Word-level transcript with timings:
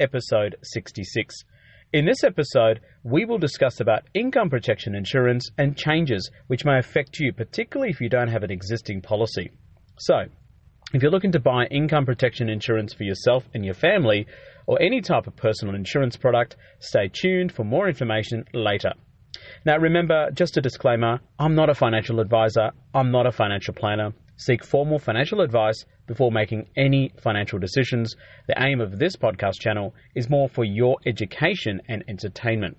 episode 0.00 0.56
66. 0.62 1.34
In 1.92 2.04
this 2.04 2.22
episode, 2.22 2.80
we 3.02 3.24
will 3.24 3.38
discuss 3.38 3.80
about 3.80 4.02
income 4.12 4.50
protection 4.50 4.94
insurance 4.94 5.50
and 5.56 5.76
changes 5.76 6.30
which 6.46 6.64
may 6.64 6.78
affect 6.78 7.18
you, 7.18 7.32
particularly 7.32 7.90
if 7.90 8.00
you 8.00 8.08
don't 8.08 8.28
have 8.28 8.42
an 8.42 8.50
existing 8.50 9.00
policy. 9.00 9.50
So, 9.98 10.24
if 10.92 11.02
you're 11.02 11.10
looking 11.10 11.32
to 11.32 11.40
buy 11.40 11.66
income 11.70 12.04
protection 12.06 12.48
insurance 12.48 12.92
for 12.92 13.04
yourself 13.04 13.48
and 13.54 13.64
your 13.64 13.74
family, 13.74 14.26
or 14.66 14.80
any 14.82 15.00
type 15.00 15.26
of 15.26 15.34
personal 15.34 15.74
insurance 15.74 16.16
product, 16.16 16.56
stay 16.78 17.08
tuned 17.10 17.52
for 17.52 17.64
more 17.64 17.88
information 17.88 18.44
later. 18.52 18.92
Now, 19.64 19.78
remember, 19.78 20.30
just 20.30 20.56
a 20.58 20.60
disclaimer 20.60 21.20
I'm 21.38 21.54
not 21.54 21.70
a 21.70 21.74
financial 21.74 22.20
advisor, 22.20 22.70
I'm 22.94 23.10
not 23.10 23.26
a 23.26 23.32
financial 23.32 23.74
planner. 23.74 24.12
Seek 24.38 24.64
formal 24.64 25.00
financial 25.00 25.40
advice 25.40 25.84
before 26.06 26.30
making 26.30 26.68
any 26.76 27.12
financial 27.20 27.58
decisions. 27.58 28.14
The 28.46 28.54
aim 28.62 28.80
of 28.80 28.96
this 28.96 29.16
podcast 29.16 29.60
channel 29.60 29.96
is 30.14 30.30
more 30.30 30.48
for 30.48 30.64
your 30.64 30.96
education 31.04 31.82
and 31.88 32.04
entertainment. 32.06 32.76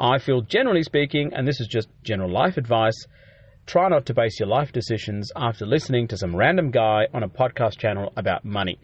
I 0.00 0.18
feel, 0.18 0.40
generally 0.40 0.82
speaking, 0.82 1.32
and 1.32 1.46
this 1.46 1.60
is 1.60 1.68
just 1.68 1.88
general 2.02 2.28
life 2.28 2.56
advice, 2.56 3.06
try 3.66 3.88
not 3.88 4.04
to 4.06 4.14
base 4.14 4.40
your 4.40 4.48
life 4.48 4.72
decisions 4.72 5.30
after 5.36 5.64
listening 5.64 6.08
to 6.08 6.16
some 6.16 6.34
random 6.34 6.72
guy 6.72 7.06
on 7.14 7.22
a 7.22 7.28
podcast 7.28 7.78
channel 7.78 8.12
about 8.16 8.44
money. 8.44 8.80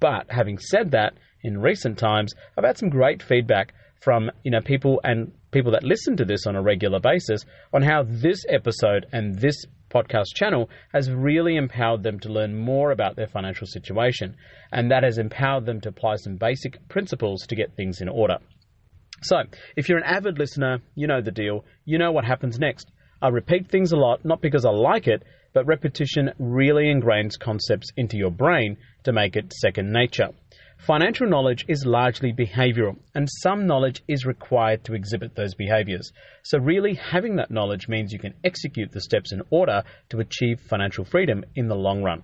But 0.00 0.26
having 0.30 0.58
said 0.58 0.90
that, 0.90 1.14
in 1.42 1.60
recent 1.60 1.96
times, 1.96 2.34
I've 2.58 2.64
had 2.64 2.76
some 2.76 2.90
great 2.90 3.22
feedback 3.22 3.72
from 4.00 4.32
you 4.42 4.50
know 4.50 4.60
people 4.60 5.00
and 5.04 5.30
people 5.52 5.70
that 5.72 5.84
listen 5.84 6.16
to 6.16 6.24
this 6.24 6.46
on 6.46 6.56
a 6.56 6.62
regular 6.62 6.98
basis 6.98 7.44
on 7.72 7.82
how 7.82 8.02
this 8.04 8.44
episode 8.48 9.06
and 9.12 9.38
this 9.38 9.64
podcast 9.90 10.34
channel 10.34 10.70
has 10.92 11.10
really 11.10 11.56
empowered 11.56 12.02
them 12.02 12.20
to 12.20 12.32
learn 12.32 12.56
more 12.56 12.92
about 12.92 13.16
their 13.16 13.26
financial 13.26 13.66
situation, 13.66 14.36
and 14.72 14.90
that 14.90 15.02
has 15.02 15.18
empowered 15.18 15.66
them 15.66 15.80
to 15.82 15.88
apply 15.88 16.16
some 16.16 16.36
basic 16.36 16.88
principles 16.88 17.46
to 17.48 17.56
get 17.56 17.74
things 17.76 18.00
in 18.00 18.08
order. 18.08 18.38
So, 19.22 19.42
if 19.76 19.88
you're 19.88 19.98
an 19.98 20.04
avid 20.04 20.38
listener, 20.38 20.80
you 20.94 21.06
know 21.06 21.20
the 21.20 21.30
deal, 21.30 21.64
you 21.84 21.98
know 21.98 22.12
what 22.12 22.24
happens 22.24 22.58
next. 22.58 22.90
I 23.20 23.28
repeat 23.28 23.68
things 23.68 23.92
a 23.92 23.96
lot, 23.96 24.24
not 24.24 24.40
because 24.40 24.64
I 24.64 24.70
like 24.70 25.06
it, 25.06 25.22
but 25.52 25.66
repetition 25.66 26.30
really 26.38 26.84
ingrains 26.84 27.38
concepts 27.38 27.90
into 27.96 28.16
your 28.16 28.30
brain 28.30 28.78
to 29.04 29.12
make 29.12 29.36
it 29.36 29.52
second 29.52 29.92
nature. 29.92 30.30
Financial 30.86 31.28
knowledge 31.28 31.66
is 31.68 31.84
largely 31.84 32.32
behavioral, 32.32 32.96
and 33.14 33.28
some 33.42 33.66
knowledge 33.66 34.02
is 34.08 34.24
required 34.24 34.82
to 34.82 34.94
exhibit 34.94 35.34
those 35.34 35.54
behaviors. 35.54 36.10
So, 36.42 36.58
really, 36.58 36.94
having 36.94 37.36
that 37.36 37.50
knowledge 37.50 37.86
means 37.86 38.14
you 38.14 38.18
can 38.18 38.32
execute 38.44 38.90
the 38.90 39.02
steps 39.02 39.30
in 39.30 39.42
order 39.50 39.82
to 40.08 40.20
achieve 40.20 40.58
financial 40.58 41.04
freedom 41.04 41.44
in 41.54 41.68
the 41.68 41.74
long 41.76 42.02
run. 42.02 42.22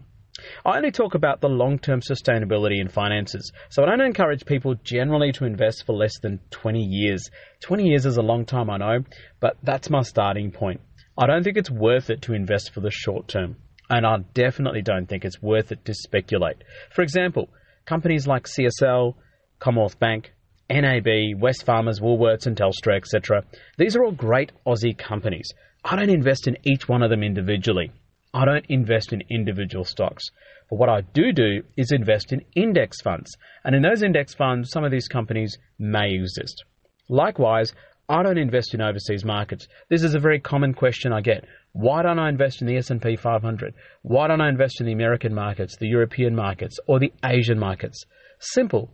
I 0.64 0.78
only 0.78 0.90
talk 0.90 1.14
about 1.14 1.42
the 1.42 1.50
long 1.50 1.78
term 1.78 2.00
sustainability 2.00 2.80
in 2.80 2.88
finances, 2.88 3.52
so 3.68 3.82
I 3.82 3.86
don't 3.90 4.00
encourage 4.00 4.46
people 4.46 4.74
generally 4.82 5.32
to 5.32 5.44
invest 5.44 5.84
for 5.84 5.92
less 5.92 6.18
than 6.22 6.40
20 6.50 6.80
years. 6.80 7.28
20 7.60 7.84
years 7.84 8.06
is 8.06 8.16
a 8.16 8.22
long 8.22 8.46
time, 8.46 8.70
I 8.70 8.78
know, 8.78 9.04
but 9.38 9.58
that's 9.62 9.90
my 9.90 10.00
starting 10.00 10.50
point. 10.50 10.80
I 11.18 11.26
don't 11.26 11.42
think 11.42 11.58
it's 11.58 11.70
worth 11.70 12.08
it 12.08 12.22
to 12.22 12.32
invest 12.32 12.72
for 12.72 12.80
the 12.80 12.90
short 12.90 13.28
term, 13.28 13.56
and 13.90 14.06
I 14.06 14.16
definitely 14.32 14.80
don't 14.80 15.06
think 15.06 15.26
it's 15.26 15.42
worth 15.42 15.72
it 15.72 15.84
to 15.84 15.92
speculate. 15.92 16.56
For 16.90 17.02
example, 17.02 17.50
companies 17.86 18.26
like 18.26 18.46
CSL, 18.46 19.14
Commonwealth 19.58 19.98
Bank, 19.98 20.32
NAB, 20.68 21.38
Wesfarmers, 21.40 22.00
Woolworths, 22.00 22.46
and 22.46 22.56
Telstra, 22.56 22.96
etc. 22.96 23.44
These 23.78 23.96
are 23.96 24.04
all 24.04 24.12
great 24.12 24.52
Aussie 24.66 24.96
companies. 24.96 25.48
I 25.84 25.96
don't 25.96 26.10
invest 26.10 26.48
in 26.48 26.56
each 26.64 26.88
one 26.88 27.02
of 27.02 27.10
them 27.10 27.22
individually. 27.22 27.92
I 28.34 28.44
don't 28.44 28.66
invest 28.68 29.12
in 29.12 29.22
individual 29.30 29.84
stocks. 29.84 30.24
But 30.68 30.78
what 30.78 30.88
I 30.88 31.02
do 31.14 31.32
do 31.32 31.62
is 31.76 31.92
invest 31.92 32.32
in 32.32 32.44
index 32.56 33.00
funds. 33.00 33.30
And 33.64 33.74
in 33.74 33.82
those 33.82 34.02
index 34.02 34.34
funds, 34.34 34.70
some 34.70 34.84
of 34.84 34.90
these 34.90 35.06
companies 35.06 35.56
may 35.78 36.12
exist. 36.12 36.64
Likewise, 37.08 37.72
I 38.08 38.22
don't 38.22 38.38
invest 38.38 38.74
in 38.74 38.80
overseas 38.80 39.24
markets. 39.24 39.68
This 39.88 40.02
is 40.02 40.14
a 40.14 40.20
very 40.20 40.40
common 40.40 40.74
question 40.74 41.12
I 41.12 41.20
get. 41.20 41.44
Why 41.76 42.02
don't 42.02 42.18
I 42.18 42.30
invest 42.30 42.62
in 42.62 42.66
the 42.66 42.78
S&P 42.78 43.16
500? 43.16 43.74
Why 44.00 44.28
don't 44.28 44.40
I 44.40 44.48
invest 44.48 44.80
in 44.80 44.86
the 44.86 44.94
American 44.94 45.34
markets, 45.34 45.76
the 45.76 45.86
European 45.86 46.34
markets, 46.34 46.78
or 46.86 46.98
the 46.98 47.12
Asian 47.22 47.58
markets? 47.58 48.02
Simple. 48.38 48.90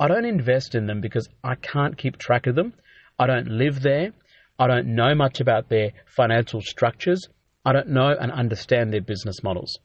I 0.00 0.08
don't 0.08 0.24
invest 0.24 0.74
in 0.74 0.86
them 0.86 1.00
because 1.00 1.28
I 1.44 1.54
can't 1.54 1.96
keep 1.96 2.18
track 2.18 2.48
of 2.48 2.56
them. 2.56 2.74
I 3.20 3.28
don't 3.28 3.46
live 3.46 3.82
there. 3.82 4.10
I 4.58 4.66
don't 4.66 4.96
know 4.96 5.14
much 5.14 5.40
about 5.40 5.68
their 5.68 5.92
financial 6.06 6.60
structures. 6.60 7.24
I 7.64 7.72
don't 7.72 7.90
know 7.90 8.12
and 8.20 8.32
understand 8.32 8.92
their 8.92 9.00
business 9.00 9.44
models. 9.44 9.78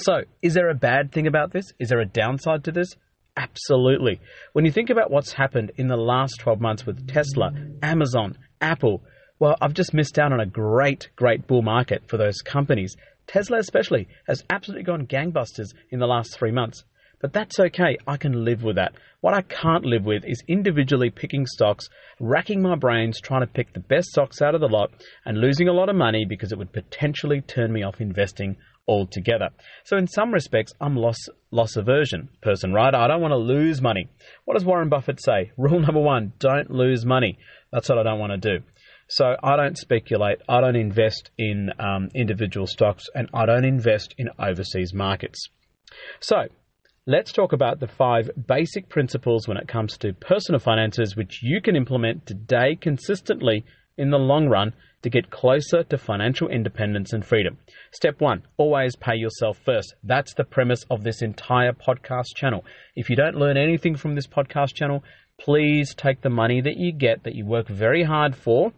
So, 0.00 0.22
is 0.40 0.54
there 0.54 0.70
a 0.70 0.74
bad 0.74 1.12
thing 1.12 1.26
about 1.26 1.52
this? 1.52 1.74
Is 1.78 1.90
there 1.90 2.00
a 2.00 2.06
downside 2.06 2.64
to 2.64 2.72
this? 2.72 2.96
Absolutely. 3.36 4.18
When 4.54 4.64
you 4.64 4.72
think 4.72 4.88
about 4.88 5.10
what's 5.10 5.34
happened 5.34 5.72
in 5.76 5.88
the 5.88 5.96
last 5.98 6.40
12 6.40 6.58
months 6.58 6.86
with 6.86 7.06
Tesla, 7.06 7.52
Amazon, 7.82 8.38
Apple, 8.62 9.02
well, 9.38 9.56
I've 9.60 9.74
just 9.74 9.94
missed 9.94 10.18
out 10.18 10.32
on 10.32 10.40
a 10.40 10.46
great, 10.46 11.10
great 11.16 11.46
bull 11.46 11.62
market 11.62 12.02
for 12.08 12.16
those 12.16 12.40
companies. 12.42 12.96
Tesla, 13.26 13.58
especially, 13.58 14.08
has 14.26 14.44
absolutely 14.50 14.84
gone 14.84 15.06
gangbusters 15.06 15.74
in 15.90 15.98
the 15.98 16.06
last 16.06 16.36
three 16.36 16.52
months. 16.52 16.84
But 17.20 17.32
that's 17.32 17.58
okay, 17.58 17.96
I 18.06 18.18
can 18.18 18.44
live 18.44 18.62
with 18.62 18.76
that. 18.76 18.92
What 19.20 19.34
I 19.34 19.42
can't 19.42 19.84
live 19.84 20.04
with 20.04 20.24
is 20.24 20.42
individually 20.46 21.10
picking 21.10 21.46
stocks, 21.46 21.88
racking 22.20 22.62
my 22.62 22.76
brains 22.76 23.20
trying 23.20 23.40
to 23.40 23.46
pick 23.46 23.72
the 23.72 23.80
best 23.80 24.08
stocks 24.08 24.42
out 24.42 24.54
of 24.54 24.60
the 24.60 24.68
lot, 24.68 24.90
and 25.24 25.38
losing 25.38 25.68
a 25.68 25.72
lot 25.72 25.88
of 25.88 25.96
money 25.96 26.26
because 26.28 26.52
it 26.52 26.58
would 26.58 26.72
potentially 26.72 27.40
turn 27.40 27.72
me 27.72 27.82
off 27.82 28.00
investing 28.00 28.56
altogether. 28.86 29.48
So 29.84 29.96
in 29.96 30.06
some 30.06 30.32
respects, 30.32 30.72
I'm 30.80 30.96
loss 30.96 31.18
loss 31.50 31.76
aversion 31.76 32.28
person, 32.42 32.72
right? 32.72 32.94
I 32.94 33.08
don't 33.08 33.22
want 33.22 33.32
to 33.32 33.36
lose 33.36 33.82
money. 33.82 34.08
What 34.44 34.54
does 34.54 34.64
Warren 34.64 34.88
Buffett 34.88 35.20
say? 35.20 35.52
Rule 35.56 35.80
number 35.80 36.00
one: 36.00 36.32
don't 36.38 36.70
lose 36.70 37.04
money. 37.04 37.38
That's 37.72 37.88
what 37.88 37.98
I 37.98 38.02
don't 38.02 38.20
want 38.20 38.40
to 38.40 38.58
do. 38.58 38.64
So 39.08 39.36
I 39.42 39.56
don't 39.56 39.78
speculate. 39.78 40.38
I 40.48 40.60
don't 40.60 40.76
invest 40.76 41.30
in 41.38 41.70
um, 41.78 42.08
individual 42.14 42.66
stocks, 42.66 43.04
and 43.14 43.28
I 43.32 43.46
don't 43.46 43.64
invest 43.64 44.14
in 44.18 44.30
overseas 44.38 44.92
markets. 44.92 45.48
So 46.20 46.46
let's 47.06 47.32
talk 47.32 47.52
about 47.52 47.78
the 47.78 47.86
five 47.86 48.30
basic 48.48 48.88
principles 48.88 49.46
when 49.46 49.58
it 49.58 49.68
comes 49.68 49.96
to 49.98 50.12
personal 50.12 50.58
finances, 50.58 51.14
which 51.14 51.40
you 51.42 51.60
can 51.60 51.76
implement 51.76 52.26
today 52.26 52.74
consistently 52.74 53.64
in 53.96 54.10
the 54.10 54.18
long 54.18 54.48
run 54.48 54.74
to 55.02 55.10
get 55.10 55.30
closer 55.30 55.84
to 55.84 55.96
financial 55.96 56.48
independence 56.48 57.12
and 57.12 57.24
freedom. 57.24 57.58
Step 57.92 58.20
one, 58.20 58.42
always 58.56 58.96
pay 58.96 59.14
yourself 59.14 59.56
first. 59.64 59.94
That's 60.02 60.34
the 60.34 60.42
premise 60.42 60.84
of 60.90 61.04
this 61.04 61.22
entire 61.22 61.72
podcast 61.72 62.34
channel. 62.34 62.64
If 62.96 63.08
you 63.08 63.14
don't 63.14 63.36
learn 63.36 63.56
anything 63.56 63.94
from 63.94 64.16
this 64.16 64.26
podcast 64.26 64.74
channel, 64.74 65.04
please 65.38 65.94
take 65.94 66.22
the 66.22 66.30
money 66.30 66.60
that 66.60 66.76
you 66.76 66.92
get 66.92 67.22
that 67.22 67.36
you 67.36 67.46
work 67.46 67.68
very 67.68 68.02
hard 68.02 68.34
for 68.34 68.72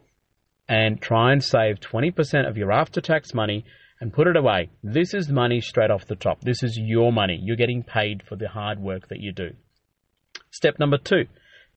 and 0.68 1.00
try 1.00 1.32
and 1.32 1.42
save 1.42 1.80
20% 1.80 2.48
of 2.48 2.56
your 2.56 2.70
after 2.72 3.00
tax 3.00 3.32
money 3.32 3.64
and 4.00 4.12
put 4.12 4.26
it 4.26 4.36
away. 4.36 4.70
This 4.82 5.14
is 5.14 5.28
money 5.28 5.60
straight 5.60 5.90
off 5.90 6.06
the 6.06 6.14
top. 6.14 6.42
This 6.42 6.62
is 6.62 6.78
your 6.80 7.12
money. 7.12 7.38
You're 7.42 7.56
getting 7.56 7.82
paid 7.82 8.22
for 8.28 8.36
the 8.36 8.48
hard 8.48 8.78
work 8.78 9.08
that 9.08 9.20
you 9.20 9.32
do. 9.32 9.50
Step 10.50 10.78
number 10.78 10.98
two, 10.98 11.26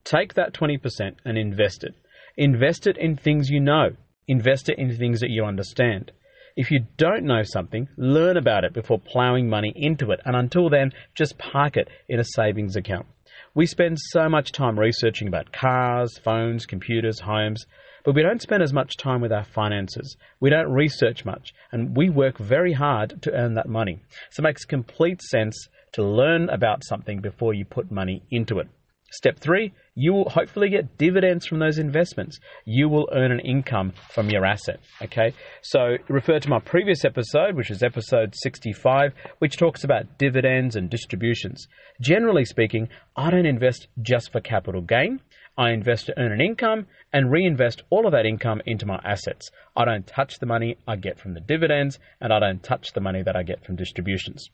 take 0.03 0.33
that 0.35 0.53
20% 0.53 1.15
and 1.25 1.37
invest 1.37 1.83
it. 1.83 1.95
Invest 2.37 2.87
it 2.87 2.97
in 2.97 3.15
things 3.15 3.49
you 3.49 3.59
know. 3.59 3.95
Invest 4.27 4.69
it 4.69 4.77
in 4.77 4.95
things 4.95 5.19
that 5.21 5.29
you 5.29 5.43
understand. 5.43 6.11
If 6.55 6.69
you 6.69 6.85
don't 6.97 7.23
know 7.23 7.43
something, 7.43 7.87
learn 7.97 8.37
about 8.37 8.65
it 8.65 8.73
before 8.73 8.99
plowing 8.99 9.49
money 9.49 9.73
into 9.75 10.11
it. 10.11 10.19
And 10.25 10.35
until 10.35 10.69
then, 10.69 10.91
just 11.15 11.37
park 11.37 11.77
it 11.77 11.87
in 12.09 12.19
a 12.19 12.25
savings 12.25 12.75
account. 12.75 13.07
We 13.53 13.65
spend 13.65 13.97
so 13.99 14.29
much 14.29 14.51
time 14.51 14.77
researching 14.77 15.27
about 15.27 15.51
cars, 15.51 16.17
phones, 16.23 16.65
computers, 16.65 17.19
homes, 17.19 17.65
but 18.03 18.15
we 18.15 18.21
don't 18.21 18.41
spend 18.41 18.63
as 18.63 18.73
much 18.73 18.97
time 18.97 19.21
with 19.21 19.31
our 19.31 19.43
finances. 19.43 20.17
We 20.39 20.49
don't 20.49 20.71
research 20.71 21.25
much, 21.25 21.53
and 21.71 21.95
we 21.95 22.09
work 22.09 22.37
very 22.37 22.73
hard 22.73 23.21
to 23.23 23.33
earn 23.33 23.53
that 23.55 23.69
money. 23.69 24.01
So 24.31 24.41
it 24.41 24.43
makes 24.43 24.65
complete 24.65 25.21
sense 25.21 25.67
to 25.93 26.03
learn 26.03 26.49
about 26.49 26.83
something 26.83 27.19
before 27.19 27.53
you 27.53 27.65
put 27.65 27.91
money 27.91 28.23
into 28.31 28.59
it. 28.59 28.67
Step 29.13 29.37
three, 29.39 29.73
you 29.93 30.13
will 30.13 30.29
hopefully 30.29 30.69
get 30.69 30.97
dividends 30.97 31.45
from 31.45 31.59
those 31.59 31.77
investments. 31.77 32.39
You 32.63 32.87
will 32.87 33.09
earn 33.11 33.33
an 33.33 33.41
income 33.41 33.91
from 34.09 34.29
your 34.29 34.45
asset. 34.45 34.79
Okay, 35.01 35.33
so 35.61 35.97
refer 36.07 36.39
to 36.39 36.49
my 36.49 36.59
previous 36.59 37.03
episode, 37.03 37.55
which 37.55 37.69
is 37.69 37.83
episode 37.83 38.33
65, 38.35 39.13
which 39.39 39.57
talks 39.57 39.83
about 39.83 40.17
dividends 40.17 40.77
and 40.77 40.89
distributions. 40.89 41.67
Generally 41.99 42.45
speaking, 42.45 42.87
I 43.17 43.31
don't 43.31 43.45
invest 43.45 43.87
just 44.01 44.31
for 44.31 44.39
capital 44.39 44.81
gain. 44.81 45.19
I 45.57 45.71
invest 45.71 46.05
to 46.05 46.17
earn 46.17 46.31
an 46.31 46.41
income 46.41 46.87
and 47.11 47.31
reinvest 47.31 47.83
all 47.89 48.05
of 48.05 48.13
that 48.13 48.25
income 48.25 48.61
into 48.65 48.85
my 48.85 48.99
assets. 49.03 49.51
I 49.75 49.85
don't 49.85 50.07
touch 50.07 50.39
the 50.39 50.45
money 50.45 50.77
I 50.87 50.95
get 50.95 51.19
from 51.19 51.33
the 51.33 51.41
dividends, 51.41 51.99
and 52.19 52.31
I 52.31 52.39
don't 52.39 52.63
touch 52.63 52.93
the 52.93 53.01
money 53.01 53.21
that 53.23 53.35
I 53.35 53.43
get 53.43 53.65
from 53.65 53.75
distributions. 53.75 54.49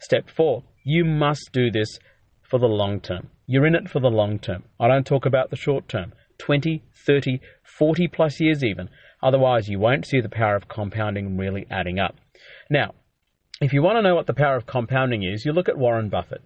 Step 0.00 0.28
four, 0.28 0.64
you 0.84 1.04
must 1.04 1.50
do 1.52 1.70
this 1.70 1.98
for 2.42 2.58
the 2.58 2.66
long 2.66 3.00
term. 3.00 3.30
You're 3.46 3.66
in 3.66 3.74
it 3.74 3.88
for 3.88 4.00
the 4.00 4.10
long 4.10 4.38
term. 4.38 4.64
I 4.80 4.88
don't 4.88 5.06
talk 5.06 5.26
about 5.26 5.50
the 5.50 5.56
short 5.56 5.88
term 5.88 6.12
20, 6.38 6.82
30, 7.06 7.40
40 7.62 8.08
plus 8.08 8.40
years 8.40 8.64
even. 8.64 8.88
Otherwise, 9.22 9.68
you 9.68 9.78
won't 9.78 10.06
see 10.06 10.20
the 10.20 10.28
power 10.28 10.56
of 10.56 10.68
compounding 10.68 11.36
really 11.36 11.66
adding 11.70 12.00
up. 12.00 12.16
Now, 12.68 12.94
if 13.60 13.72
you 13.72 13.80
want 13.80 13.96
to 13.96 14.02
know 14.02 14.16
what 14.16 14.26
the 14.26 14.34
power 14.34 14.56
of 14.56 14.66
compounding 14.66 15.22
is, 15.22 15.44
you 15.44 15.52
look 15.52 15.68
at 15.68 15.78
Warren 15.78 16.08
Buffett. 16.08 16.42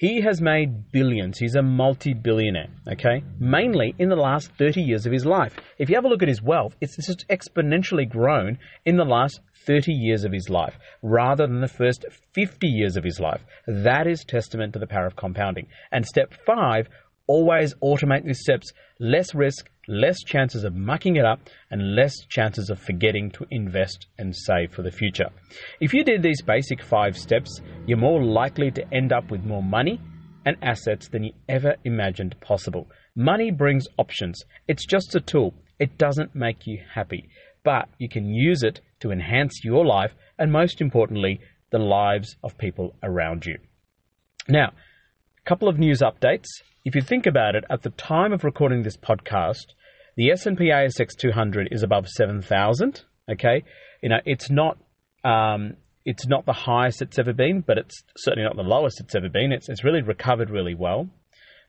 He 0.00 0.22
has 0.22 0.40
made 0.40 0.92
billions. 0.92 1.36
He's 1.40 1.56
a 1.56 1.62
multi 1.62 2.14
billionaire, 2.14 2.70
okay? 2.90 3.22
Mainly 3.38 3.94
in 3.98 4.08
the 4.08 4.16
last 4.16 4.50
30 4.56 4.80
years 4.80 5.04
of 5.04 5.12
his 5.12 5.26
life. 5.26 5.54
If 5.76 5.90
you 5.90 5.94
have 5.96 6.06
a 6.06 6.08
look 6.08 6.22
at 6.22 6.28
his 6.28 6.40
wealth, 6.40 6.74
it's 6.80 6.96
just 6.96 7.28
exponentially 7.28 8.08
grown 8.08 8.58
in 8.86 8.96
the 8.96 9.04
last 9.04 9.40
30 9.66 9.92
years 9.92 10.24
of 10.24 10.32
his 10.32 10.48
life 10.48 10.78
rather 11.02 11.46
than 11.46 11.60
the 11.60 11.68
first 11.68 12.06
50 12.32 12.66
years 12.66 12.96
of 12.96 13.04
his 13.04 13.20
life. 13.20 13.42
That 13.66 14.06
is 14.06 14.24
testament 14.24 14.72
to 14.72 14.78
the 14.78 14.86
power 14.86 15.04
of 15.04 15.16
compounding. 15.16 15.66
And 15.92 16.06
step 16.06 16.32
five, 16.46 16.88
always 17.26 17.74
automate 17.84 18.24
these 18.24 18.40
steps. 18.40 18.72
Less 18.98 19.34
risk, 19.34 19.69
less 19.90 20.22
chances 20.24 20.64
of 20.64 20.74
mucking 20.74 21.16
it 21.16 21.24
up, 21.24 21.40
and 21.70 21.94
less 21.94 22.14
chances 22.28 22.70
of 22.70 22.78
forgetting 22.78 23.30
to 23.32 23.46
invest 23.50 24.06
and 24.18 24.34
save 24.34 24.72
for 24.72 24.82
the 24.82 24.90
future. 24.90 25.28
If 25.80 25.92
you 25.92 26.04
did 26.04 26.22
these 26.22 26.42
basic 26.42 26.82
five 26.82 27.18
steps, 27.18 27.60
you're 27.86 27.98
more 27.98 28.22
likely 28.22 28.70
to 28.70 28.94
end 28.94 29.12
up 29.12 29.30
with 29.30 29.44
more 29.44 29.62
money 29.62 30.00
and 30.46 30.56
assets 30.62 31.08
than 31.08 31.24
you 31.24 31.32
ever 31.48 31.74
imagined 31.84 32.34
possible. 32.40 32.88
Money 33.14 33.50
brings 33.50 33.86
options. 33.98 34.42
It's 34.68 34.86
just 34.86 35.14
a 35.14 35.20
tool. 35.20 35.54
It 35.78 35.98
doesn't 35.98 36.34
make 36.34 36.66
you 36.66 36.80
happy, 36.94 37.28
but 37.64 37.88
you 37.98 38.08
can 38.08 38.32
use 38.32 38.62
it 38.62 38.80
to 39.00 39.10
enhance 39.10 39.64
your 39.64 39.84
life 39.84 40.12
and, 40.38 40.52
most 40.52 40.80
importantly, 40.80 41.40
the 41.70 41.78
lives 41.78 42.36
of 42.42 42.56
people 42.58 42.94
around 43.02 43.46
you. 43.46 43.58
Now, 44.48 44.68
a 45.38 45.48
couple 45.48 45.68
of 45.68 45.78
news 45.78 46.00
updates. 46.00 46.46
If 46.84 46.94
you 46.94 47.02
think 47.02 47.26
about 47.26 47.54
it, 47.54 47.64
at 47.68 47.82
the 47.82 47.90
time 47.90 48.32
of 48.32 48.44
recording 48.44 48.82
this 48.82 48.96
podcast, 48.96 49.74
the 50.20 50.32
S&P 50.32 50.66
ASX 50.66 51.16
200 51.16 51.68
is 51.70 51.82
above 51.82 52.06
7,000. 52.06 53.04
Okay, 53.32 53.64
you 54.02 54.10
know 54.10 54.18
it's 54.26 54.50
not 54.50 54.76
um, 55.24 55.78
it's 56.04 56.26
not 56.26 56.44
the 56.44 56.52
highest 56.52 57.00
it's 57.00 57.18
ever 57.18 57.32
been, 57.32 57.62
but 57.66 57.78
it's 57.78 58.02
certainly 58.18 58.44
not 58.44 58.54
the 58.54 58.62
lowest 58.62 59.00
it's 59.00 59.14
ever 59.14 59.30
been. 59.30 59.50
It's 59.50 59.70
it's 59.70 59.82
really 59.82 60.02
recovered 60.02 60.50
really 60.50 60.74
well, 60.74 61.08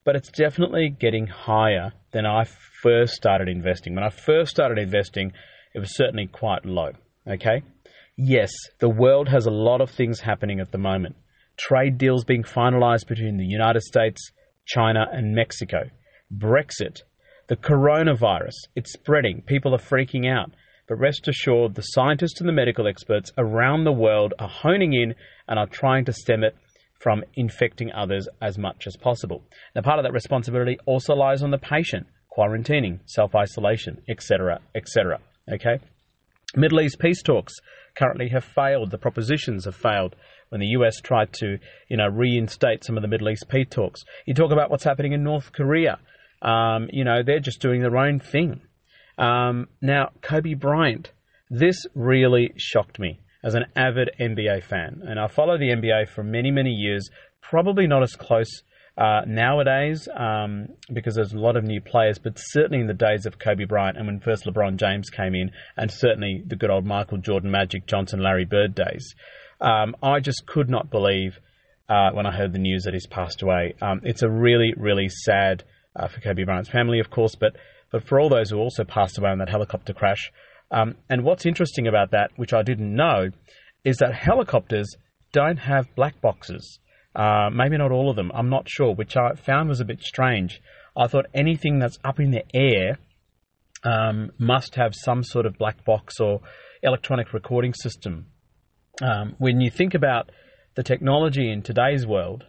but 0.03 0.17
it's 0.17 0.29
definitely 0.29 0.89
getting 0.89 1.27
higher 1.27 1.93
than 2.11 2.25
I 2.25 2.43
first 2.83 3.13
started 3.13 3.47
investing. 3.47 3.95
When 3.95 4.03
I 4.03 4.09
first 4.09 4.51
started 4.51 4.79
investing, 4.79 5.31
it 5.73 5.79
was 5.79 5.95
certainly 5.95 6.27
quite 6.27 6.65
low. 6.65 6.91
Okay, 7.25 7.61
yes, 8.17 8.51
the 8.79 8.89
world 8.89 9.29
has 9.29 9.45
a 9.45 9.51
lot 9.51 9.79
of 9.79 9.91
things 9.91 10.19
happening 10.19 10.59
at 10.59 10.73
the 10.73 10.77
moment. 10.77 11.15
Trade 11.55 11.97
deals 11.97 12.25
being 12.25 12.43
finalized 12.43 13.07
between 13.07 13.37
the 13.37 13.45
United 13.45 13.83
States, 13.83 14.19
China, 14.65 15.05
and 15.09 15.33
Mexico. 15.33 15.83
Brexit, 16.35 17.03
the 17.47 17.55
coronavirus, 17.55 18.55
it's 18.75 18.93
spreading. 18.93 19.41
People 19.41 19.73
are 19.73 19.79
freaking 19.79 20.29
out. 20.29 20.51
But 20.87 20.95
rest 20.95 21.27
assured, 21.27 21.75
the 21.75 21.81
scientists 21.81 22.39
and 22.39 22.49
the 22.49 22.53
medical 22.53 22.87
experts 22.87 23.31
around 23.37 23.83
the 23.83 23.91
world 23.91 24.33
are 24.39 24.49
honing 24.49 24.93
in 24.93 25.15
and 25.47 25.57
are 25.57 25.67
trying 25.67 26.05
to 26.05 26.13
stem 26.13 26.43
it 26.43 26.55
from 26.99 27.23
infecting 27.35 27.91
others 27.91 28.27
as 28.41 28.57
much 28.57 28.85
as 28.87 28.95
possible. 28.95 29.43
Now, 29.75 29.81
part 29.81 29.99
of 29.99 30.03
that 30.03 30.13
responsibility 30.13 30.77
also 30.85 31.13
lies 31.13 31.43
on 31.43 31.51
the 31.51 31.57
patient, 31.57 32.07
quarantining, 32.35 32.99
self 33.05 33.35
isolation, 33.35 34.01
etc., 34.07 34.59
etc. 34.75 35.19
Okay? 35.51 35.79
Middle 36.55 36.81
East 36.81 36.99
peace 36.99 37.21
talks 37.23 37.53
currently 37.95 38.29
have 38.29 38.43
failed. 38.43 38.91
The 38.91 38.97
propositions 38.97 39.65
have 39.65 39.75
failed 39.75 40.15
when 40.49 40.59
the 40.59 40.67
US 40.77 40.99
tried 41.01 41.31
to, 41.33 41.57
you 41.89 41.97
know, 41.97 42.07
reinstate 42.07 42.83
some 42.83 42.97
of 42.97 43.01
the 43.01 43.07
Middle 43.07 43.29
East 43.29 43.45
peace 43.49 43.67
talks. 43.69 44.01
You 44.25 44.33
talk 44.33 44.51
about 44.51 44.69
what's 44.69 44.83
happening 44.83 45.13
in 45.13 45.23
North 45.23 45.53
Korea. 45.53 45.99
Um, 46.41 46.89
you 46.91 47.03
know, 47.03 47.21
they're 47.23 47.39
just 47.39 47.61
doing 47.61 47.81
their 47.81 47.97
own 47.97 48.19
thing. 48.19 48.61
Um, 49.17 49.67
now, 49.81 50.09
Kobe 50.21 50.55
Bryant, 50.55 51.11
this 51.49 51.85
really 51.93 52.53
shocked 52.57 52.99
me 52.99 53.19
as 53.43 53.53
an 53.55 53.65
avid 53.75 54.11
NBA 54.19 54.63
fan. 54.63 55.01
And 55.03 55.19
I 55.19 55.27
follow 55.27 55.57
the 55.57 55.69
NBA 55.69 56.09
for 56.09 56.23
many, 56.23 56.51
many 56.51 56.71
years, 56.71 57.09
probably 57.41 57.87
not 57.87 58.03
as 58.03 58.15
close 58.15 58.63
uh, 58.97 59.21
nowadays 59.25 60.07
um, 60.15 60.67
because 60.93 61.15
there's 61.15 61.33
a 61.33 61.39
lot 61.39 61.55
of 61.55 61.63
new 61.63 61.81
players, 61.81 62.19
but 62.19 62.33
certainly 62.35 62.81
in 62.81 62.87
the 62.87 62.93
days 62.93 63.25
of 63.25 63.39
Kobe 63.39 63.65
Bryant 63.65 63.97
and 63.97 64.05
when 64.05 64.19
first 64.19 64.45
LeBron 64.45 64.77
James 64.77 65.09
came 65.09 65.33
in, 65.33 65.51
and 65.77 65.89
certainly 65.89 66.43
the 66.45 66.55
good 66.55 66.69
old 66.69 66.85
Michael 66.85 67.17
Jordan, 67.17 67.51
Magic 67.51 67.87
Johnson, 67.87 68.21
Larry 68.21 68.45
Bird 68.45 68.75
days, 68.75 69.15
um, 69.59 69.95
I 70.03 70.19
just 70.19 70.45
could 70.45 70.69
not 70.69 70.89
believe 70.89 71.39
uh, 71.89 72.11
when 72.11 72.25
I 72.25 72.35
heard 72.35 72.53
the 72.53 72.59
news 72.59 72.83
that 72.83 72.93
he's 72.93 73.07
passed 73.07 73.41
away. 73.41 73.75
Um, 73.81 74.01
it's 74.03 74.23
a 74.23 74.29
really, 74.29 74.73
really 74.77 75.09
sad 75.09 75.63
uh, 75.95 76.07
for 76.07 76.21
Kobe 76.21 76.43
Bryant's 76.43 76.69
family, 76.69 76.99
of 76.99 77.09
course, 77.09 77.35
but 77.35 77.55
but 77.91 78.07
for 78.07 78.19
all 78.19 78.29
those 78.29 78.49
who 78.49 78.57
also 78.57 78.83
passed 78.85 79.17
away 79.17 79.31
in 79.31 79.39
that 79.39 79.49
helicopter 79.49 79.93
crash. 79.93 80.31
Um, 80.71 80.95
and 81.09 81.23
what's 81.23 81.45
interesting 81.45 81.87
about 81.87 82.11
that, 82.11 82.31
which 82.37 82.53
I 82.53 82.63
didn't 82.63 82.95
know, 82.95 83.31
is 83.83 83.97
that 83.97 84.13
helicopters 84.13 84.95
don't 85.33 85.57
have 85.57 85.93
black 85.95 86.21
boxes. 86.21 86.79
Uh, 87.13 87.49
maybe 87.51 87.77
not 87.77 87.91
all 87.91 88.09
of 88.09 88.15
them. 88.15 88.31
I'm 88.33 88.49
not 88.49 88.69
sure, 88.69 88.95
which 88.95 89.17
I 89.17 89.33
found 89.33 89.67
was 89.67 89.81
a 89.81 89.85
bit 89.85 90.01
strange. 90.01 90.61
I 90.95 91.07
thought 91.07 91.25
anything 91.33 91.79
that's 91.79 91.99
up 92.05 92.19
in 92.19 92.31
the 92.31 92.43
air 92.53 92.97
um, 93.83 94.31
must 94.37 94.75
have 94.75 94.93
some 94.95 95.23
sort 95.23 95.45
of 95.45 95.57
black 95.57 95.83
box 95.83 96.19
or 96.19 96.39
electronic 96.83 97.33
recording 97.33 97.73
system. 97.73 98.27
Um, 99.01 99.35
when 99.39 99.59
you 99.59 99.69
think 99.69 99.93
about 99.93 100.31
the 100.75 100.83
technology 100.83 101.51
in 101.51 101.61
today's 101.61 102.05
world 102.05 102.45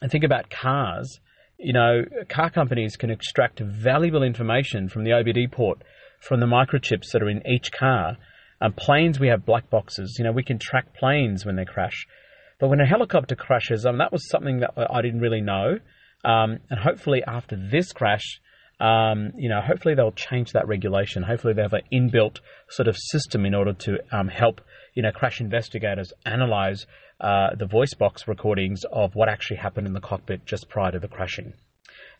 and 0.00 0.10
think 0.10 0.24
about 0.24 0.50
cars, 0.50 1.18
you 1.62 1.72
know, 1.72 2.04
car 2.28 2.50
companies 2.50 2.96
can 2.96 3.10
extract 3.10 3.60
valuable 3.60 4.22
information 4.22 4.88
from 4.88 5.04
the 5.04 5.10
OBD 5.10 5.50
port, 5.50 5.82
from 6.20 6.40
the 6.40 6.46
microchips 6.46 7.12
that 7.12 7.22
are 7.22 7.28
in 7.28 7.46
each 7.46 7.70
car. 7.70 8.16
Um, 8.60 8.72
planes, 8.72 9.20
we 9.20 9.28
have 9.28 9.44
black 9.44 9.70
boxes. 9.70 10.16
You 10.18 10.24
know, 10.24 10.32
we 10.32 10.42
can 10.42 10.58
track 10.58 10.94
planes 10.94 11.44
when 11.44 11.56
they 11.56 11.64
crash. 11.64 12.06
But 12.58 12.68
when 12.68 12.80
a 12.80 12.86
helicopter 12.86 13.34
crashes, 13.34 13.86
um, 13.86 13.98
that 13.98 14.12
was 14.12 14.28
something 14.28 14.60
that 14.60 14.72
I 14.76 15.00
didn't 15.02 15.20
really 15.20 15.40
know. 15.40 15.78
Um, 16.24 16.58
and 16.68 16.78
hopefully, 16.78 17.22
after 17.26 17.56
this 17.56 17.92
crash, 17.92 18.40
um, 18.80 19.32
you 19.36 19.48
know, 19.48 19.60
hopefully 19.60 19.94
they'll 19.94 20.12
change 20.12 20.52
that 20.52 20.66
regulation. 20.66 21.22
Hopefully, 21.22 21.54
they 21.54 21.62
have 21.62 21.72
an 21.72 21.82
inbuilt 21.92 22.40
sort 22.68 22.88
of 22.88 22.96
system 22.96 23.46
in 23.46 23.54
order 23.54 23.72
to 23.72 23.98
um, 24.12 24.28
help, 24.28 24.60
you 24.94 25.02
know, 25.02 25.12
crash 25.12 25.40
investigators 25.40 26.12
analyze 26.26 26.86
uh, 27.20 27.54
the 27.56 27.66
voice 27.66 27.94
box 27.94 28.26
recordings 28.26 28.82
of 28.90 29.14
what 29.14 29.28
actually 29.28 29.58
happened 29.58 29.86
in 29.86 29.92
the 29.92 30.00
cockpit 30.00 30.44
just 30.46 30.68
prior 30.68 30.92
to 30.92 30.98
the 30.98 31.08
crashing. 31.08 31.52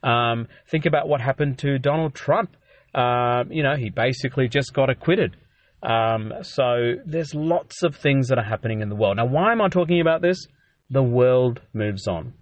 Um, 0.03 0.49
think 0.69 0.87
about 0.87 1.09
what 1.09 1.21
happened 1.21 1.59
to 1.59 1.79
Donald 1.79 2.15
Trump. 2.15 2.57
Uh, 2.95 3.45
you 3.49 3.63
know, 3.63 3.77
he 3.77 3.91
basically 3.91 4.49
just 4.49 4.73
got 4.75 4.91
acquitted. 4.91 5.37
Um, 5.83 6.33
so 6.43 6.95
there's 7.07 7.35
lots 7.35 7.83
of 7.83 7.97
things 7.97 8.29
that 8.29 8.39
are 8.39 8.45
happening 8.45 8.81
in 8.81 8.89
the 8.89 8.97
world. 8.97 9.17
Now, 9.17 9.27
why 9.27 9.53
am 9.53 9.61
I 9.63 9.69
talking 9.69 10.01
about 10.01 10.21
this? 10.21 10.47
The 10.91 11.03
world 11.03 11.61
moves 11.73 12.07
on. 12.07 12.35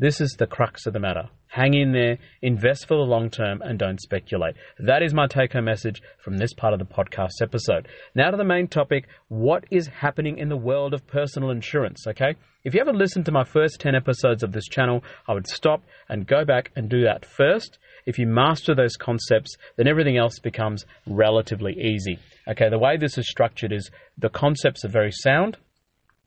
This 0.00 0.18
is 0.18 0.34
the 0.38 0.46
crux 0.46 0.86
of 0.86 0.94
the 0.94 0.98
matter. 0.98 1.28
Hang 1.48 1.74
in 1.74 1.92
there, 1.92 2.16
invest 2.40 2.88
for 2.88 2.94
the 2.94 3.02
long 3.02 3.28
term, 3.28 3.60
and 3.60 3.78
don't 3.78 4.00
speculate. 4.00 4.54
That 4.78 5.02
is 5.02 5.12
my 5.12 5.26
take 5.26 5.52
home 5.52 5.66
message 5.66 6.00
from 6.16 6.38
this 6.38 6.54
part 6.54 6.72
of 6.72 6.78
the 6.78 6.86
podcast 6.86 7.42
episode. 7.42 7.86
Now 8.14 8.30
to 8.30 8.38
the 8.38 8.42
main 8.42 8.66
topic 8.66 9.08
what 9.28 9.64
is 9.70 9.88
happening 9.88 10.38
in 10.38 10.48
the 10.48 10.56
world 10.56 10.94
of 10.94 11.06
personal 11.06 11.50
insurance, 11.50 12.06
okay? 12.06 12.34
If 12.64 12.72
you 12.72 12.80
haven't 12.80 12.96
listened 12.96 13.26
to 13.26 13.32
my 13.32 13.44
first 13.44 13.78
10 13.80 13.94
episodes 13.94 14.42
of 14.42 14.52
this 14.52 14.68
channel, 14.68 15.04
I 15.28 15.34
would 15.34 15.46
stop 15.46 15.82
and 16.08 16.26
go 16.26 16.46
back 16.46 16.70
and 16.74 16.88
do 16.88 17.02
that 17.02 17.26
first. 17.26 17.76
If 18.06 18.18
you 18.18 18.26
master 18.26 18.74
those 18.74 18.96
concepts, 18.96 19.54
then 19.76 19.86
everything 19.86 20.16
else 20.16 20.38
becomes 20.38 20.86
relatively 21.06 21.74
easy. 21.78 22.18
Okay, 22.48 22.70
the 22.70 22.78
way 22.78 22.96
this 22.96 23.18
is 23.18 23.28
structured 23.28 23.70
is 23.70 23.90
the 24.16 24.30
concepts 24.30 24.82
are 24.82 24.88
very 24.88 25.12
sound, 25.12 25.58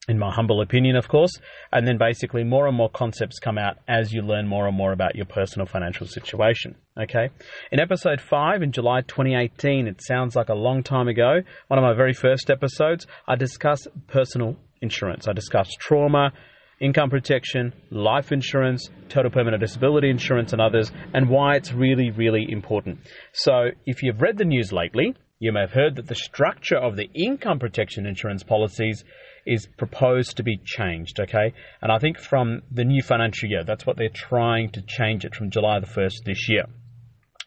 in 0.07 0.19
my 0.19 0.31
humble 0.31 0.61
opinion, 0.61 0.95
of 0.95 1.07
course. 1.07 1.31
And 1.71 1.87
then 1.87 1.97
basically, 1.97 2.43
more 2.43 2.67
and 2.67 2.75
more 2.75 2.89
concepts 2.89 3.39
come 3.39 3.57
out 3.57 3.77
as 3.87 4.11
you 4.11 4.21
learn 4.21 4.47
more 4.47 4.67
and 4.67 4.75
more 4.75 4.91
about 4.91 5.15
your 5.15 5.25
personal 5.25 5.65
financial 5.65 6.07
situation. 6.07 6.75
Okay. 6.99 7.29
In 7.71 7.79
episode 7.79 8.19
five 8.19 8.61
in 8.61 8.71
July 8.71 9.01
2018, 9.01 9.87
it 9.87 10.01
sounds 10.03 10.35
like 10.35 10.49
a 10.49 10.55
long 10.55 10.83
time 10.83 11.07
ago, 11.07 11.41
one 11.67 11.79
of 11.79 11.83
my 11.83 11.93
very 11.93 12.13
first 12.13 12.49
episodes, 12.49 13.07
I 13.27 13.35
discussed 13.35 13.87
personal 14.07 14.57
insurance. 14.81 15.27
I 15.27 15.33
discussed 15.33 15.77
trauma, 15.79 16.33
income 16.81 17.09
protection, 17.09 17.73
life 17.89 18.31
insurance, 18.31 18.89
total 19.07 19.31
permanent 19.31 19.61
disability 19.61 20.09
insurance, 20.09 20.51
and 20.51 20.61
others, 20.61 20.91
and 21.13 21.29
why 21.29 21.55
it's 21.55 21.71
really, 21.71 22.11
really 22.11 22.45
important. 22.49 22.99
So, 23.31 23.69
if 23.85 24.03
you've 24.03 24.21
read 24.21 24.37
the 24.37 24.45
news 24.45 24.73
lately, 24.73 25.15
you 25.39 25.51
may 25.51 25.61
have 25.61 25.71
heard 25.71 25.95
that 25.95 26.07
the 26.07 26.15
structure 26.15 26.77
of 26.77 26.95
the 26.95 27.09
income 27.13 27.59
protection 27.59 28.05
insurance 28.05 28.43
policies 28.43 29.03
is 29.45 29.67
proposed 29.77 30.37
to 30.37 30.43
be 30.43 30.57
changed, 30.63 31.19
okay? 31.19 31.53
And 31.81 31.91
I 31.91 31.99
think 31.99 32.17
from 32.19 32.61
the 32.71 32.83
new 32.83 33.01
financial 33.01 33.49
year, 33.49 33.63
that's 33.63 33.85
what 33.85 33.97
they're 33.97 34.09
trying 34.09 34.71
to 34.71 34.81
change 34.81 35.25
it 35.25 35.35
from 35.35 35.51
July 35.51 35.79
the 35.79 35.87
1st 35.87 36.23
this 36.25 36.49
year. 36.49 36.65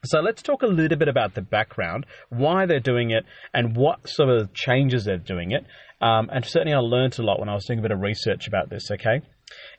So 0.04 0.20
let's 0.20 0.42
talk 0.42 0.62
a 0.62 0.66
little 0.66 0.98
bit 0.98 1.08
about 1.08 1.34
the 1.34 1.42
background, 1.42 2.06
why 2.28 2.66
they're 2.66 2.80
doing 2.80 3.10
it, 3.10 3.24
and 3.52 3.76
what 3.76 4.08
sort 4.08 4.28
of 4.28 4.52
changes 4.52 5.04
they're 5.04 5.16
doing 5.16 5.52
it. 5.52 5.64
Um, 6.00 6.28
and 6.32 6.44
certainly 6.44 6.74
I 6.74 6.78
learned 6.78 7.18
a 7.18 7.22
lot 7.22 7.40
when 7.40 7.48
I 7.48 7.54
was 7.54 7.64
doing 7.64 7.78
a 7.78 7.82
bit 7.82 7.90
of 7.90 8.00
research 8.00 8.46
about 8.46 8.68
this, 8.68 8.90
okay? 8.90 9.22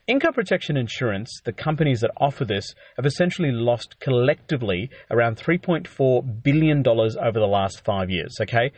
Income 0.06 0.34
protection 0.34 0.76
insurance, 0.76 1.40
the 1.44 1.52
companies 1.52 2.00
that 2.00 2.10
offer 2.16 2.44
this, 2.44 2.74
have 2.96 3.06
essentially 3.06 3.52
lost 3.52 4.00
collectively 4.00 4.90
around 5.10 5.36
$3.4 5.36 6.42
billion 6.42 6.82
over 6.86 7.38
the 7.38 7.46
last 7.46 7.84
five 7.84 8.10
years, 8.10 8.36
okay? 8.40 8.72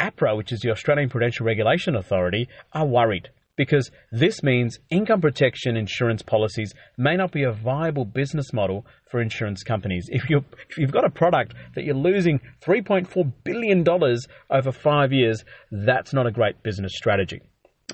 APRA, 0.00 0.36
which 0.36 0.52
is 0.52 0.60
the 0.60 0.70
Australian 0.70 1.08
Prudential 1.08 1.46
Regulation 1.46 1.96
Authority, 1.96 2.48
are 2.72 2.86
worried 2.86 3.30
because 3.56 3.90
this 4.12 4.42
means 4.42 4.78
income 4.90 5.20
protection 5.20 5.76
insurance 5.76 6.22
policies 6.22 6.74
may 6.98 7.16
not 7.16 7.32
be 7.32 7.42
a 7.42 7.52
viable 7.52 8.04
business 8.04 8.52
model 8.52 8.86
for 9.10 9.20
insurance 9.20 9.62
companies. 9.62 10.08
If, 10.10 10.28
you 10.28 10.44
you've 10.76 10.92
got 10.92 11.04
a 11.04 11.10
product 11.10 11.54
that 11.74 11.84
you're 11.84 11.94
losing 11.94 12.40
$3.4 12.62 13.32
billion 13.44 13.84
over 14.50 14.72
five 14.72 15.12
years, 15.12 15.44
that's 15.70 16.12
not 16.12 16.26
a 16.26 16.30
great 16.30 16.62
business 16.62 16.92
strategy. 16.94 17.40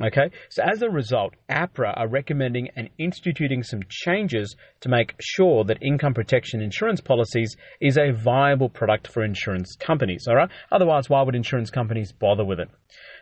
Okay, 0.00 0.30
so 0.48 0.62
as 0.62 0.80
a 0.80 0.88
result, 0.88 1.34
APRA 1.50 1.92
are 1.94 2.08
recommending 2.08 2.70
and 2.76 2.88
instituting 2.96 3.62
some 3.62 3.80
changes 3.90 4.56
to 4.80 4.88
make 4.88 5.14
sure 5.20 5.64
that 5.64 5.82
income 5.82 6.14
protection 6.14 6.62
insurance 6.62 7.02
policies 7.02 7.54
is 7.78 7.98
a 7.98 8.10
viable 8.10 8.70
product 8.70 9.06
for 9.06 9.22
insurance 9.22 9.76
companies. 9.78 10.24
All 10.26 10.34
right, 10.34 10.48
otherwise, 10.70 11.10
why 11.10 11.20
would 11.20 11.34
insurance 11.34 11.68
companies 11.68 12.10
bother 12.10 12.44
with 12.44 12.58
it? 12.58 12.68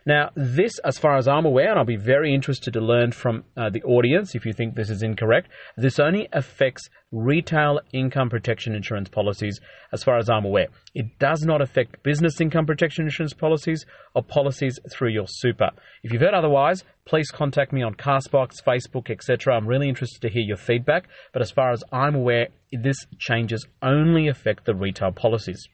Now, 0.06 0.30
this, 0.34 0.78
as 0.84 0.98
far 0.98 1.16
as 1.16 1.28
I'm 1.28 1.44
aware, 1.44 1.70
and 1.70 1.78
I'll 1.78 1.84
be 1.84 1.96
very 1.96 2.34
interested 2.34 2.72
to 2.72 2.80
learn 2.80 3.12
from 3.12 3.44
uh, 3.56 3.68
the 3.70 3.82
audience 3.82 4.34
if 4.34 4.46
you 4.46 4.52
think 4.52 4.74
this 4.74 4.90
is 4.90 5.02
incorrect, 5.02 5.48
this 5.76 5.98
only 5.98 6.28
affects 6.32 6.88
retail 7.12 7.80
income 7.92 8.30
protection 8.30 8.74
insurance 8.74 9.08
policies, 9.08 9.60
as 9.92 10.02
far 10.02 10.16
as 10.16 10.30
I'm 10.30 10.44
aware. 10.44 10.68
It 10.94 11.18
does 11.18 11.42
not 11.42 11.60
affect 11.60 12.02
business 12.02 12.40
income 12.40 12.66
protection 12.66 13.04
insurance 13.04 13.34
policies 13.34 13.84
or 14.14 14.22
policies 14.22 14.78
through 14.90 15.10
your 15.10 15.26
super. 15.26 15.70
If 16.02 16.12
you've 16.12 16.22
heard 16.22 16.34
otherwise, 16.34 16.84
please 17.04 17.30
contact 17.30 17.72
me 17.72 17.82
on 17.82 17.94
Castbox, 17.94 18.62
Facebook, 18.66 19.10
etc. 19.10 19.54
I'm 19.54 19.66
really 19.66 19.88
interested 19.88 20.22
to 20.22 20.30
hear 20.30 20.42
your 20.42 20.56
feedback, 20.56 21.08
but 21.32 21.42
as 21.42 21.50
far 21.50 21.72
as 21.72 21.82
I'm 21.92 22.14
aware, 22.14 22.48
this 22.72 23.06
changes 23.18 23.66
only 23.82 24.28
affect 24.28 24.64
the 24.64 24.74
retail 24.74 25.12
policies. 25.12 25.68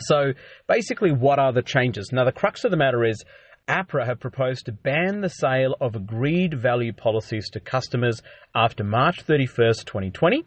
So 0.00 0.32
basically, 0.66 1.12
what 1.12 1.38
are 1.38 1.52
the 1.52 1.62
changes? 1.62 2.10
Now, 2.12 2.24
the 2.24 2.32
crux 2.32 2.64
of 2.64 2.70
the 2.70 2.76
matter 2.76 3.04
is 3.04 3.22
APRA 3.68 4.04
have 4.04 4.20
proposed 4.20 4.66
to 4.66 4.72
ban 4.72 5.22
the 5.22 5.30
sale 5.30 5.74
of 5.80 5.96
agreed 5.96 6.52
value 6.52 6.92
policies 6.92 7.48
to 7.50 7.60
customers 7.60 8.20
after 8.54 8.84
March 8.84 9.24
31st, 9.24 9.86
2020. 9.86 10.44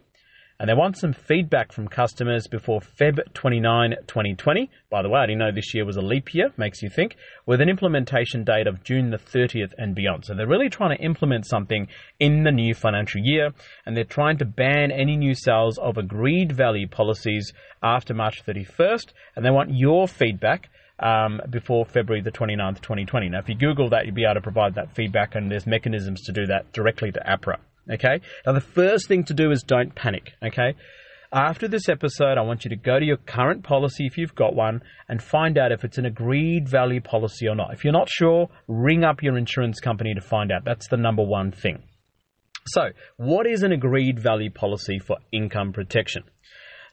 And 0.59 0.69
they 0.69 0.75
want 0.75 0.97
some 0.97 1.13
feedback 1.13 1.71
from 1.71 1.87
customers 1.87 2.47
before 2.47 2.79
Feb 2.79 3.19
29, 3.33 3.95
2020. 4.07 4.69
By 4.89 5.01
the 5.01 5.09
way, 5.09 5.19
I 5.19 5.25
didn't 5.27 5.39
know 5.39 5.51
this 5.51 5.73
year 5.73 5.85
was 5.85 5.97
a 5.97 6.01
leap 6.01 6.33
year, 6.33 6.51
makes 6.57 6.81
you 6.81 6.89
think, 6.89 7.15
with 7.45 7.61
an 7.61 7.69
implementation 7.69 8.43
date 8.43 8.65
of 8.67 8.83
June 8.83 9.09
the 9.09 9.17
30th 9.17 9.73
and 9.77 9.95
beyond. 9.95 10.25
So 10.25 10.35
they're 10.35 10.47
really 10.47 10.69
trying 10.69 10.97
to 10.97 11.03
implement 11.03 11.47
something 11.47 11.87
in 12.19 12.43
the 12.43 12.51
new 12.51 12.73
financial 12.73 13.21
year, 13.23 13.51
and 13.85 13.95
they're 13.95 14.03
trying 14.03 14.37
to 14.39 14.45
ban 14.45 14.91
any 14.91 15.15
new 15.15 15.35
sales 15.35 15.77
of 15.79 15.97
agreed 15.97 16.51
value 16.51 16.87
policies 16.87 17.51
after 17.81 18.15
March 18.15 18.43
31st, 18.43 19.13
and 19.35 19.45
they 19.45 19.51
want 19.51 19.73
your 19.73 20.07
feedback 20.07 20.69
um, 20.99 21.41
before 21.49 21.85
February 21.85 22.21
the 22.21 22.31
29th, 22.31 22.81
2020. 22.81 23.29
Now, 23.29 23.39
if 23.39 23.49
you 23.49 23.55
Google 23.55 23.89
that, 23.89 24.05
you'll 24.05 24.15
be 24.15 24.25
able 24.25 24.35
to 24.35 24.41
provide 24.41 24.75
that 24.75 24.95
feedback, 24.95 25.35
and 25.35 25.51
there's 25.51 25.67
mechanisms 25.67 26.21
to 26.23 26.31
do 26.31 26.45
that 26.47 26.71
directly 26.73 27.11
to 27.11 27.19
APRA. 27.19 27.57
Okay? 27.91 28.21
Now, 28.45 28.53
the 28.53 28.61
first 28.61 29.07
thing 29.07 29.23
to 29.25 29.33
do 29.33 29.51
is 29.51 29.63
don't 29.63 29.93
panic. 29.95 30.31
Okay? 30.43 30.75
After 31.31 31.67
this 31.67 31.89
episode, 31.89 32.37
I 32.37 32.41
want 32.41 32.63
you 32.63 32.69
to 32.69 32.77
go 32.77 32.99
to 32.99 33.05
your 33.05 33.17
current 33.17 33.63
policy 33.63 34.05
if 34.05 34.17
you've 34.17 34.35
got 34.35 34.55
one 34.55 34.81
and 35.09 35.21
find 35.21 35.57
out 35.57 35.73
if 35.73 35.83
it's 35.83 35.97
an 35.97 36.05
agreed 36.05 36.69
value 36.69 37.01
policy 37.01 37.49
or 37.49 37.55
not. 37.55 37.73
If 37.73 37.83
you're 37.83 37.91
not 37.91 38.09
sure, 38.09 38.47
ring 38.67 39.03
up 39.03 39.21
your 39.21 39.37
insurance 39.37 39.81
company 39.81 40.13
to 40.13 40.21
find 40.21 40.53
out. 40.53 40.63
That's 40.63 40.87
the 40.87 40.95
number 40.95 41.23
one 41.23 41.51
thing. 41.51 41.83
So, 42.67 42.89
what 43.17 43.45
is 43.45 43.63
an 43.63 43.73
agreed 43.73 44.19
value 44.19 44.51
policy 44.51 44.99
for 44.99 45.17
income 45.33 45.73
protection? 45.73 46.23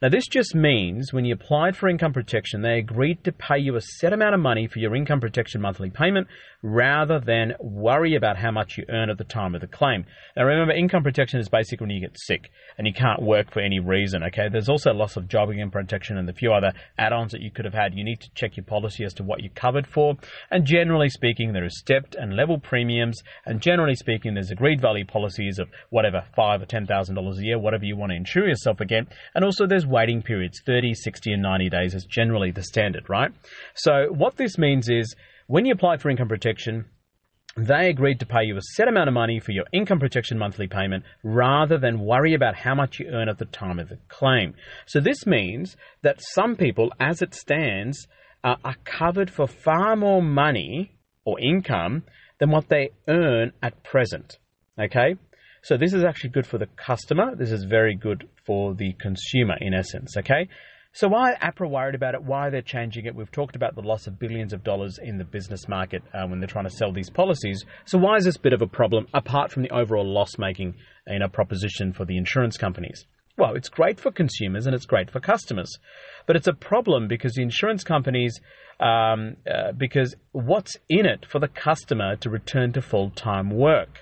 Now, 0.05 0.11
this 0.11 0.27
just 0.27 0.55
means 0.55 1.15
when 1.15 1.25
you 1.25 1.33
applied 1.33 1.79
for 1.79 1.89
income 1.89 2.13
protection, 2.13 2.61
they 2.61 2.77
agreed 2.77 3.25
to 3.25 3.33
pay 3.33 3.59
you 3.59 3.75
a 3.75 3.81
set 3.81 4.13
amount 4.13 4.35
of 4.35 4.41
money 4.43 4.67
for 4.67 4.79
your 4.79 4.95
income 4.95 5.19
protection 5.19 5.63
monthly 5.63 5.89
payment 5.89 6.29
rather 6.65 7.21
than 7.21 7.53
worry 7.61 8.15
about 8.15 8.39
how 8.39 8.51
much 8.51 8.79
you 8.79 8.85
earn 8.89 9.11
at 9.11 9.19
the 9.19 9.25
time 9.25 9.55
of 9.55 9.61
the 9.61 9.67
claim. 9.67 10.07
Now, 10.35 10.45
remember, 10.45 10.73
income 10.73 11.03
protection 11.03 11.39
is 11.39 11.51
basically 11.51 11.85
when 11.85 11.91
you 11.95 12.01
get 12.01 12.17
sick 12.19 12.51
and 12.79 12.87
you 12.87 12.95
can't 12.95 13.21
work 13.21 13.53
for 13.53 13.61
any 13.61 13.81
reason, 13.81 14.23
okay? 14.25 14.49
There's 14.51 14.71
also 14.71 14.95
loss 14.95 15.19
of 15.19 15.29
job 15.29 15.51
income 15.51 15.71
protection 15.71 16.17
and 16.17 16.29
a 16.29 16.33
few 16.33 16.55
other 16.55 16.73
add 16.97 17.13
ons 17.13 17.33
that 17.33 17.43
you 17.43 17.51
could 17.51 17.67
have 17.67 17.75
had. 17.75 17.93
You 17.95 18.03
need 18.03 18.23
to 18.23 18.31
check 18.35 18.57
your 18.57 18.65
policy 18.65 19.05
as 19.05 19.13
to 19.15 19.23
what 19.23 19.43
you're 19.43 19.53
covered 19.53 19.87
for. 19.87 20.17
And 20.51 20.65
generally 20.65 21.11
speaking, 21.11 21.53
there 21.53 21.67
is 21.67 21.79
stepped 21.79 22.15
and 22.15 22.35
level 22.35 22.59
premiums. 22.59 23.23
And 23.45 23.61
generally 23.61 23.95
speaking, 23.95 24.33
there's 24.33 24.51
agreed 24.51 24.81
value 24.81 25.05
policies 25.05 25.59
of 25.59 25.69
whatever, 25.91 26.25
five 26.35 26.63
or 26.63 26.67
$10,000 26.67 26.89
a 26.89 27.45
year, 27.45 27.59
whatever 27.59 27.85
you 27.85 27.95
want 27.95 28.13
to 28.13 28.17
insure 28.17 28.49
yourself 28.49 28.81
against. 28.81 29.13
And 29.35 29.45
also, 29.45 29.67
there's 29.67 29.87
waiting 29.87 30.23
periods 30.23 30.63
30, 30.65 30.95
60, 30.95 31.35
and 31.35 31.43
90 31.43 31.69
days 31.69 31.95
is 31.95 32.07
generally 32.07 32.53
the 32.53 32.63
standard, 32.63 33.11
right? 33.11 33.33
So, 33.75 34.07
what 34.11 34.37
this 34.37 34.57
means 34.57 34.89
is 34.89 35.15
when 35.47 35.65
you 35.67 35.73
apply 35.73 35.97
for 35.97 36.11
income 36.11 36.29
protection, 36.29 36.87
they 37.57 37.89
agreed 37.89 38.19
to 38.21 38.27
pay 38.27 38.45
you 38.45 38.57
a 38.57 38.63
set 38.75 38.89
amount 38.89 39.09
of 39.09 39.15
money 39.15 39.39
for 39.39 39.53
your 39.53 39.67
income 39.73 40.01
protection 40.01 40.39
monthly 40.39 40.67
payment 40.67 41.05
rather 41.23 41.79
than 41.79 42.01
worry 42.01 42.35
about 42.35 42.57
how 42.57 42.75
much 42.75 42.99
you 42.99 43.07
earn 43.07 43.29
at 43.29 43.39
the 43.39 43.45
time 43.45 43.79
of 43.79 43.89
the 43.89 43.99
claim. 44.09 44.55
So, 44.87 45.01
this 45.01 45.27
means 45.27 45.77
that 46.03 46.21
some 46.21 46.57
people, 46.57 46.93
as 46.99 47.23
it 47.23 47.35
stands, 47.35 48.07
uh, 48.43 48.57
are 48.65 48.77
covered 48.85 49.31
for 49.31 49.47
far 49.47 49.97
more 49.97 50.23
money 50.23 50.97
or 51.25 51.41
income 51.41 52.03
than 52.39 52.51
what 52.51 52.69
they 52.69 52.91
earn 53.09 53.53
at 53.63 53.83
present. 53.85 54.39
Okay? 54.79 55.15
So 55.63 55.79
this 55.79 55.95
is 55.95 56.05
actually 56.05 56.31
good 56.31 56.47
for 56.47 56.59
the 56.59 56.69
customer. 56.77 57.35
This 57.35 57.51
is 57.51 57.65
very 57.65 57.97
good 57.97 58.29
for 58.45 58.75
the 58.75 58.93
consumer 59.01 59.57
in 59.61 59.73
essence. 59.73 60.15
Okay. 60.19 60.49
So 60.95 61.09
why 61.09 61.33
are 61.33 61.53
APRA 61.53 61.69
worried 61.69 61.97
about 61.97 62.15
it? 62.15 62.23
Why 62.23 62.51
they're 62.51 62.63
changing 62.63 63.07
it? 63.07 63.15
We've 63.15 63.31
talked 63.31 63.57
about 63.57 63.75
the 63.75 63.83
loss 63.83 64.07
of 64.07 64.19
billions 64.19 64.53
of 64.53 64.63
dollars 64.63 64.99
in 65.03 65.19
the 65.19 65.25
business 65.25 65.69
market 65.69 66.03
uh, 66.15 66.27
when 66.27 66.39
they're 66.39 66.47
trying 66.47 66.69
to 66.69 66.71
sell 66.71 66.93
these 66.93 67.11
policies. 67.11 67.65
So 67.85 67.99
why 67.99 68.17
is 68.17 68.25
this 68.25 68.37
bit 68.37 68.53
of 68.53 68.63
a 68.63 68.67
problem 68.67 69.09
apart 69.13 69.51
from 69.51 69.65
the 69.65 69.71
overall 69.71 70.07
loss-making 70.07 70.75
in 71.09 71.23
a 71.23 71.29
proposition 71.29 71.93
for 71.93 72.05
the 72.05 72.17
insurance 72.17 72.57
companies? 72.57 73.07
Well, 73.37 73.57
it's 73.57 73.69
great 73.69 73.99
for 73.99 74.13
consumers 74.13 74.67
and 74.67 74.75
it's 74.75 74.87
great 74.87 75.11
for 75.11 75.19
customers, 75.19 75.79
but 76.27 76.37
it's 76.37 76.47
a 76.47 76.53
problem 76.53 77.09
because 77.09 77.35
the 77.35 77.43
insurance 77.43 77.83
companies, 77.83 78.41
um, 78.79 79.37
uh, 79.53 79.73
because 79.77 80.15
what's 80.31 80.77
in 80.89 81.07
it 81.07 81.27
for 81.29 81.41
the 81.41 81.49
customer 81.49 82.15
to 82.17 82.31
return 82.31 82.73
to 82.73 82.81
full-time 82.81 83.51
work? 83.51 83.99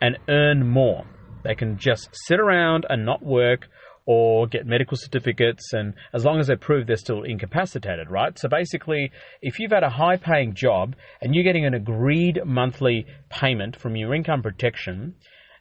and 0.00 0.18
earn 0.28 0.66
more. 0.66 1.04
They 1.44 1.54
can 1.54 1.78
just 1.78 2.08
sit 2.12 2.40
around 2.40 2.86
and 2.88 3.04
not 3.04 3.22
work 3.22 3.68
or 4.10 4.46
get 4.46 4.66
medical 4.66 4.96
certificates, 4.96 5.74
and 5.74 5.92
as 6.14 6.24
long 6.24 6.40
as 6.40 6.46
they 6.46 6.56
prove 6.56 6.86
they're 6.86 6.96
still 6.96 7.24
incapacitated, 7.24 8.10
right? 8.10 8.38
So 8.38 8.48
basically, 8.48 9.12
if 9.42 9.58
you've 9.58 9.70
had 9.70 9.82
a 9.82 9.90
high 9.90 10.16
paying 10.16 10.54
job 10.54 10.96
and 11.20 11.34
you're 11.34 11.44
getting 11.44 11.66
an 11.66 11.74
agreed 11.74 12.40
monthly 12.42 13.04
payment 13.28 13.76
from 13.76 13.96
your 13.96 14.14
income 14.14 14.40
protection 14.40 15.14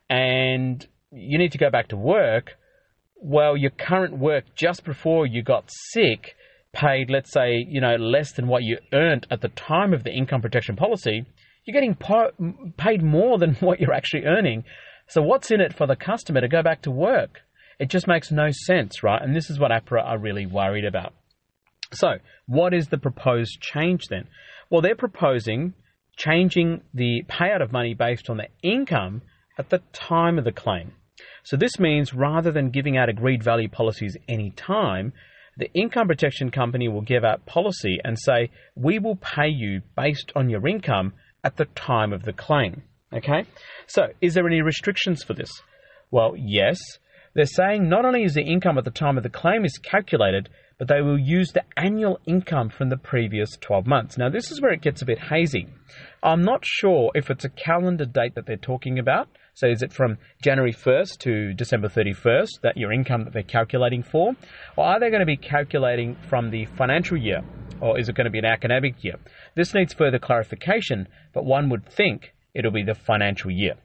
and 0.10 0.88
you 1.12 1.38
need 1.38 1.52
to 1.52 1.58
go 1.58 1.70
back 1.70 1.90
to 1.90 1.98
work, 1.98 2.54
well, 3.18 3.58
your 3.58 3.72
current 3.72 4.18
work 4.18 4.46
just 4.56 4.86
before 4.86 5.28
you 5.28 5.44
got 5.44 5.66
sick 5.92 6.38
paid, 6.72 7.10
let's 7.10 7.34
say, 7.34 7.66
you 7.68 7.82
know, 7.82 7.98
less 7.98 8.32
than 8.32 8.48
what 8.48 8.64
you 8.64 8.78
earned 8.94 9.28
at 9.30 9.42
the 9.42 9.50
time 9.50 9.94
of 9.94 10.06
the 10.06 10.14
income 10.14 10.42
protection 10.42 10.78
policy, 10.78 11.26
you're 11.66 11.74
getting 11.74 11.98
paid 12.78 13.04
more 13.04 13.38
than 13.38 13.56
what 13.60 13.82
you're 13.82 13.94
actually 13.94 14.24
earning. 14.24 14.64
So 15.10 15.22
what's 15.22 15.52
in 15.52 15.60
it 15.60 15.74
for 15.76 15.86
the 15.86 15.98
customer 15.98 16.40
to 16.40 16.48
go 16.48 16.64
back 16.64 16.82
to 16.84 16.92
work? 16.92 17.42
It 17.80 17.90
just 17.90 18.08
makes 18.08 18.32
no 18.32 18.50
sense, 18.52 19.04
right? 19.04 19.22
And 19.22 19.36
this 19.36 19.50
is 19.50 19.60
what 19.60 19.72
APRA 19.72 20.04
are 20.04 20.18
really 20.18 20.46
worried 20.46 20.86
about. 20.86 21.14
So, 21.94 22.18
what 22.48 22.74
is 22.74 22.88
the 22.88 22.98
proposed 22.98 23.62
change 23.62 24.06
then? 24.10 24.28
Well, 24.70 24.82
they're 24.82 24.96
proposing 24.96 25.74
changing 26.18 26.82
the 26.94 27.24
payout 27.30 27.62
of 27.62 27.72
money 27.72 27.94
based 27.94 28.30
on 28.30 28.38
the 28.38 28.48
income 28.64 29.22
at 29.58 29.70
the 29.70 29.82
time 29.94 30.38
of 30.38 30.44
the 30.44 30.52
claim. 30.52 30.94
So, 31.44 31.56
this 31.56 31.80
means 31.80 32.14
rather 32.14 32.52
than 32.52 32.72
giving 32.72 32.98
out 32.98 33.10
agreed 33.10 33.44
value 33.44 33.70
policies 33.70 34.18
any 34.28 34.52
time, 34.52 35.14
the 35.56 35.72
income 35.74 36.08
protection 36.08 36.52
company 36.52 36.88
will 36.88 37.02
give 37.02 37.24
out 37.24 37.46
policy 37.46 38.00
and 38.04 38.18
say, 38.20 38.52
we 38.76 39.00
will 39.00 39.16
pay 39.16 39.48
you 39.48 39.82
based 39.96 40.32
on 40.36 40.50
your 40.50 40.68
income 40.68 41.14
at 41.44 41.58
the 41.58 41.66
time 41.66 42.14
of 42.14 42.24
the 42.24 42.34
claim. 42.34 42.84
Okay? 43.14 43.46
So, 43.88 44.08
is 44.22 44.34
there 44.34 44.48
any 44.48 44.62
restrictions 44.62 45.24
for 45.24 45.34
this? 45.34 45.52
Well, 46.12 46.36
yes. 46.38 46.80
They're 47.38 47.46
saying 47.46 47.88
not 47.88 48.04
only 48.04 48.24
is 48.24 48.34
the 48.34 48.42
income 48.42 48.80
at 48.80 48.84
the 48.84 48.90
time 48.90 49.16
of 49.16 49.22
the 49.22 49.30
claim 49.30 49.64
is 49.64 49.78
calculated, 49.78 50.50
but 50.80 50.88
they 50.88 51.02
will 51.02 51.20
use 51.20 51.52
the 51.52 51.62
annual 51.78 52.20
income 52.26 52.70
from 52.70 52.90
the 52.90 52.98
previous 52.98 53.56
12 53.58 53.86
months. 53.86 54.18
Now, 54.18 54.28
this 54.28 54.50
is 54.50 54.60
where 54.60 54.74
it 54.74 54.82
gets 54.82 55.04
a 55.04 55.06
bit 55.06 55.20
hazy. 55.20 55.68
I'm 56.24 56.42
not 56.42 56.66
sure 56.66 57.12
if 57.14 57.30
it's 57.30 57.46
a 57.46 57.50
calendar 57.50 58.06
date 58.06 58.34
that 58.34 58.48
they're 58.48 58.58
talking 58.58 58.98
about. 58.98 59.28
So, 59.54 59.68
is 59.68 59.84
it 59.84 59.94
from 59.94 60.18
January 60.42 60.74
1st 60.74 61.20
to 61.20 61.54
December 61.54 61.90
31st 61.90 62.62
that 62.64 62.76
your 62.76 62.92
income 62.92 63.26
that 63.26 63.34
they're 63.34 63.44
calculating 63.44 64.02
for? 64.02 64.34
Or 64.76 64.86
are 64.86 65.00
they 65.00 65.12
going 65.12 65.20
to 65.20 65.28
be 65.28 65.38
calculating 65.38 66.16
from 66.28 66.50
the 66.50 66.66
financial 66.66 67.18
year? 67.18 67.44
Or 67.80 68.00
is 68.00 68.10
it 68.10 68.16
going 68.16 68.26
to 68.26 68.32
be 68.32 68.40
an 68.40 68.46
academic 68.46 69.04
year? 69.04 69.18
This 69.54 69.76
needs 69.76 69.94
further 69.94 70.18
clarification, 70.18 71.08
but 71.36 71.46
one 71.46 71.70
would 71.70 71.86
think 71.86 72.34
it'll 72.56 72.72
be 72.72 72.84
the 72.84 72.96
financial 72.96 73.52
year. 73.52 73.76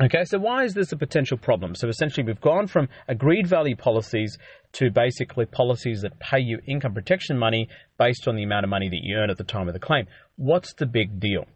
Okay, 0.00 0.24
so 0.24 0.38
why 0.38 0.62
is 0.62 0.74
this 0.74 0.92
a 0.92 0.96
potential 0.96 1.36
problem? 1.36 1.74
So 1.74 1.88
essentially, 1.88 2.24
we've 2.24 2.40
gone 2.40 2.68
from 2.68 2.88
agreed 3.08 3.48
value 3.48 3.74
policies 3.74 4.38
to 4.74 4.92
basically 4.92 5.44
policies 5.44 6.02
that 6.02 6.20
pay 6.20 6.38
you 6.38 6.60
income 6.68 6.94
protection 6.94 7.36
money 7.36 7.68
based 7.98 8.28
on 8.28 8.36
the 8.36 8.44
amount 8.44 8.62
of 8.62 8.70
money 8.70 8.88
that 8.88 9.00
you 9.02 9.16
earn 9.16 9.28
at 9.28 9.38
the 9.38 9.44
time 9.44 9.66
of 9.66 9.74
the 9.74 9.80
claim. 9.80 10.06
What's 10.36 10.72
the 10.74 10.86
big 10.86 11.18
deal? 11.18 11.46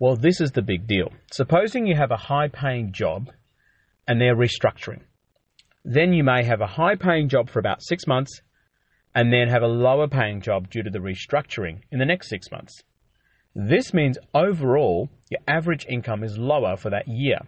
Well, 0.00 0.16
this 0.16 0.40
is 0.40 0.50
the 0.50 0.62
big 0.62 0.88
deal. 0.88 1.12
Supposing 1.30 1.86
you 1.86 1.94
have 1.94 2.10
a 2.10 2.16
high 2.16 2.48
paying 2.48 2.92
job 2.92 3.30
and 4.08 4.20
they're 4.20 4.34
restructuring, 4.34 5.02
then 5.84 6.12
you 6.12 6.24
may 6.24 6.42
have 6.42 6.60
a 6.60 6.66
high 6.66 6.96
paying 6.96 7.28
job 7.28 7.48
for 7.48 7.60
about 7.60 7.84
six 7.84 8.04
months 8.08 8.40
and 9.14 9.32
then 9.32 9.46
have 9.48 9.62
a 9.62 9.68
lower 9.68 10.08
paying 10.08 10.40
job 10.40 10.70
due 10.70 10.82
to 10.82 10.90
the 10.90 10.98
restructuring 10.98 11.82
in 11.92 12.00
the 12.00 12.04
next 12.04 12.28
six 12.28 12.50
months. 12.50 12.82
This 13.54 13.94
means 13.94 14.18
overall 14.34 15.08
your 15.30 15.40
average 15.46 15.86
income 15.88 16.24
is 16.24 16.36
lower 16.36 16.76
for 16.76 16.90
that 16.90 17.06
year, 17.06 17.38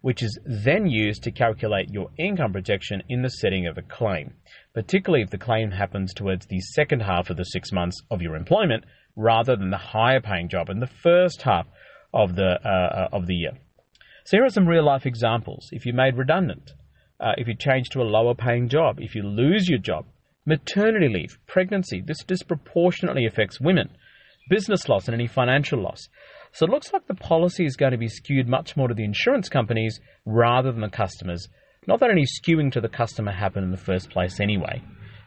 which 0.00 0.20
is 0.20 0.36
then 0.44 0.86
used 0.86 1.22
to 1.22 1.30
calculate 1.30 1.90
your 1.90 2.10
income 2.18 2.52
protection 2.52 3.04
in 3.08 3.22
the 3.22 3.28
setting 3.28 3.68
of 3.68 3.78
a 3.78 3.82
claim, 3.82 4.34
particularly 4.72 5.22
if 5.22 5.30
the 5.30 5.38
claim 5.38 5.70
happens 5.70 6.12
towards 6.12 6.46
the 6.46 6.60
second 6.60 7.00
half 7.00 7.30
of 7.30 7.36
the 7.36 7.44
six 7.44 7.70
months 7.70 8.02
of 8.10 8.20
your 8.20 8.34
employment 8.34 8.84
rather 9.14 9.54
than 9.54 9.70
the 9.70 9.76
higher 9.76 10.20
paying 10.20 10.48
job 10.48 10.68
in 10.68 10.80
the 10.80 10.88
first 10.88 11.42
half 11.42 11.68
of 12.12 12.34
the, 12.34 12.58
uh 12.68 13.08
of 13.12 13.26
the 13.26 13.34
year. 13.34 13.52
So 14.24 14.38
here 14.38 14.44
are 14.44 14.50
some 14.50 14.66
real 14.66 14.84
life 14.84 15.06
examples. 15.06 15.68
If 15.70 15.86
you're 15.86 15.94
made 15.94 16.16
redundant, 16.16 16.72
uh, 17.20 17.34
if 17.36 17.46
you 17.46 17.54
change 17.54 17.90
to 17.90 18.02
a 18.02 18.02
lower 18.02 18.34
paying 18.34 18.68
job, 18.68 18.98
if 18.98 19.14
you 19.14 19.22
lose 19.22 19.68
your 19.68 19.78
job, 19.78 20.06
maternity 20.46 21.08
leave, 21.08 21.38
pregnancy, 21.46 22.02
this 22.04 22.24
disproportionately 22.24 23.24
affects 23.24 23.60
women 23.60 23.90
business 24.48 24.88
loss 24.88 25.06
and 25.06 25.14
any 25.14 25.26
financial 25.26 25.82
loss. 25.82 26.08
So 26.52 26.66
it 26.66 26.70
looks 26.70 26.92
like 26.92 27.06
the 27.06 27.14
policy 27.14 27.64
is 27.64 27.76
going 27.76 27.92
to 27.92 27.98
be 27.98 28.08
skewed 28.08 28.48
much 28.48 28.76
more 28.76 28.88
to 28.88 28.94
the 28.94 29.04
insurance 29.04 29.48
companies 29.48 29.98
rather 30.24 30.70
than 30.70 30.82
the 30.82 30.88
customers. 30.88 31.48
Not 31.86 32.00
that 32.00 32.10
any 32.10 32.24
skewing 32.24 32.72
to 32.72 32.80
the 32.80 32.88
customer 32.88 33.32
happened 33.32 33.64
in 33.64 33.70
the 33.70 33.76
first 33.76 34.10
place 34.10 34.40
anyway, 34.40 34.82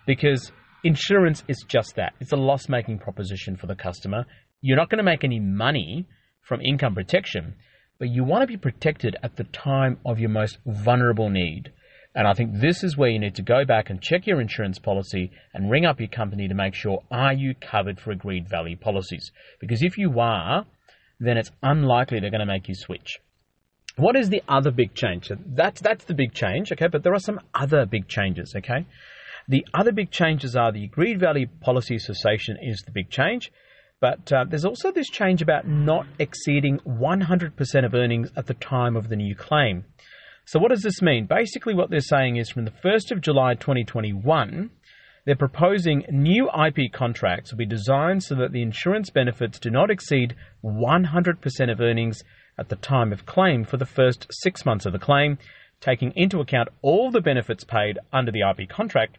because 0.05 0.51
insurance 0.83 1.43
is 1.47 1.65
just 1.67 1.95
that. 1.95 2.13
It's 2.19 2.31
a 2.31 2.38
loss 2.38 2.69
making 2.69 3.00
proposition 3.00 3.57
for 3.57 3.67
the 3.67 3.75
customer. 3.75 4.25
You're 4.62 4.77
not 4.77 4.89
going 4.89 5.00
to 5.00 5.03
make 5.03 5.24
any 5.24 5.39
money 5.39 6.07
from 6.41 6.62
income 6.62 6.95
protection, 6.95 7.55
but 8.00 8.09
you 8.09 8.24
want 8.24 8.41
to 8.41 8.47
be 8.47 8.57
protected 8.57 9.17
at 9.21 9.36
the 9.36 9.43
time 9.43 10.00
of 10.05 10.19
your 10.19 10.29
most 10.29 10.57
vulnerable 10.65 11.29
need. 11.29 11.71
And 12.17 12.27
I 12.27 12.33
think 12.33 12.59
this 12.59 12.83
is 12.83 12.97
where 12.97 13.12
you 13.12 13.19
need 13.19 13.36
to 13.36 13.43
go 13.43 13.63
back 13.63 13.91
and 13.91 14.01
check 14.01 14.25
your 14.25 14.41
insurance 14.41 14.79
policy 14.79 15.29
and 15.53 15.69
ring 15.69 15.86
up 15.86 16.00
your 16.00 16.09
company 16.09 16.47
to 16.47 16.55
make 16.55 16.74
sure 16.74 17.03
are 17.12 17.31
you 17.31 17.53
covered 17.53 18.00
for 18.00 18.09
agreed 18.09 18.50
value 18.50 18.75
policies? 18.75 19.31
Because 19.59 19.83
if 19.83 20.00
you 20.00 20.19
are, 20.19 20.65
then 21.19 21.38
it's 21.38 21.51
unlikely 21.62 22.19
they're 22.19 22.31
going 22.31 22.39
to 22.39 22.47
make 22.47 22.67
you 22.67 22.74
switch. 22.74 23.19
What 23.97 24.15
is 24.15 24.29
the 24.29 24.41
other 24.50 24.71
big 24.71 24.95
change? 24.95 25.31
That's 25.45 25.79
that's 25.79 26.05
the 26.05 26.15
big 26.15 26.33
change, 26.33 26.71
okay? 26.71 26.88
But 26.88 27.03
there 27.03 27.13
are 27.13 27.19
some 27.19 27.39
other 27.53 27.86
big 27.86 28.07
changes, 28.07 28.55
okay? 28.57 28.88
The 29.47 29.63
other 29.75 29.91
big 29.91 30.09
changes 30.09 30.55
are 30.55 30.71
the 30.71 30.86
agreed 30.86 31.19
value 31.19 31.45
policy 31.62 32.00
cessation 32.00 32.57
is 32.59 32.81
the 32.83 32.91
big 32.91 33.12
change, 33.12 33.51
but 34.01 34.33
uh, 34.33 34.45
there's 34.50 34.65
also 34.65 34.91
this 34.91 35.09
change 35.09 35.43
about 35.43 35.67
not 35.67 36.07
exceeding 36.17 36.79
100% 36.79 37.86
of 37.86 37.93
earnings 37.93 38.31
at 38.36 38.47
the 38.47 38.55
time 38.55 38.95
of 38.95 39.07
the 39.09 39.15
new 39.15 39.36
claim. 39.36 39.86
So, 40.47 40.59
what 40.59 40.69
does 40.69 40.81
this 40.81 41.01
mean? 41.01 41.25
Basically, 41.25 41.73
what 41.73 41.89
they're 41.89 41.99
saying 41.99 42.38
is 42.38 42.49
from 42.49 42.63
the 42.63 42.71
1st 42.71 43.12
of 43.12 43.19
July 43.19 43.55
2021, 43.55 44.69
they're 45.25 45.36
proposing 45.36 46.05
new 46.10 46.47
IP 46.47 46.93
contracts 46.93 47.51
will 47.51 47.57
be 47.57 47.65
designed 47.65 48.23
so 48.23 48.33
that 48.36 48.53
the 48.53 48.62
insurance 48.62 49.10
benefits 49.10 49.60
do 49.60 49.69
not 49.69 49.91
exceed 49.91 50.38
100% 50.63 51.69
of 51.69 51.81
earnings 51.81 52.23
at 52.57 52.69
the 52.69 52.77
time 52.77 53.12
of 53.12 53.25
claim 53.25 53.65
for 53.65 53.75
the 53.75 53.86
first 53.86 54.25
six 54.29 54.65
months 54.65 54.86
of 54.86 54.93
the 54.93 54.99
claim, 54.99 55.38
taking 55.81 56.13
into 56.15 56.39
account 56.39 56.69
all 56.81 57.12
the 57.12 57.19
benefits 57.19 57.65
paid 57.65 57.99
under 58.13 58.31
the 58.31 58.49
IP 58.49 58.69
contract, 58.69 59.17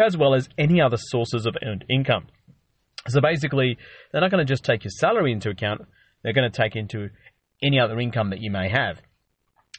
as 0.00 0.16
well 0.16 0.34
as 0.34 0.48
any 0.58 0.80
other 0.80 0.98
sources 0.98 1.46
of 1.46 1.56
earned 1.64 1.84
income. 1.88 2.26
So 3.06 3.20
basically, 3.20 3.78
they're 4.10 4.20
not 4.20 4.32
going 4.32 4.44
to 4.44 4.52
just 4.52 4.64
take 4.64 4.82
your 4.82 4.90
salary 4.98 5.30
into 5.30 5.50
account, 5.50 5.82
they're 6.24 6.32
going 6.32 6.50
to 6.50 6.62
take 6.62 6.74
into 6.74 7.10
any 7.62 7.78
other 7.78 8.00
income 8.00 8.30
that 8.30 8.40
you 8.40 8.50
may 8.50 8.68
have. 8.68 9.00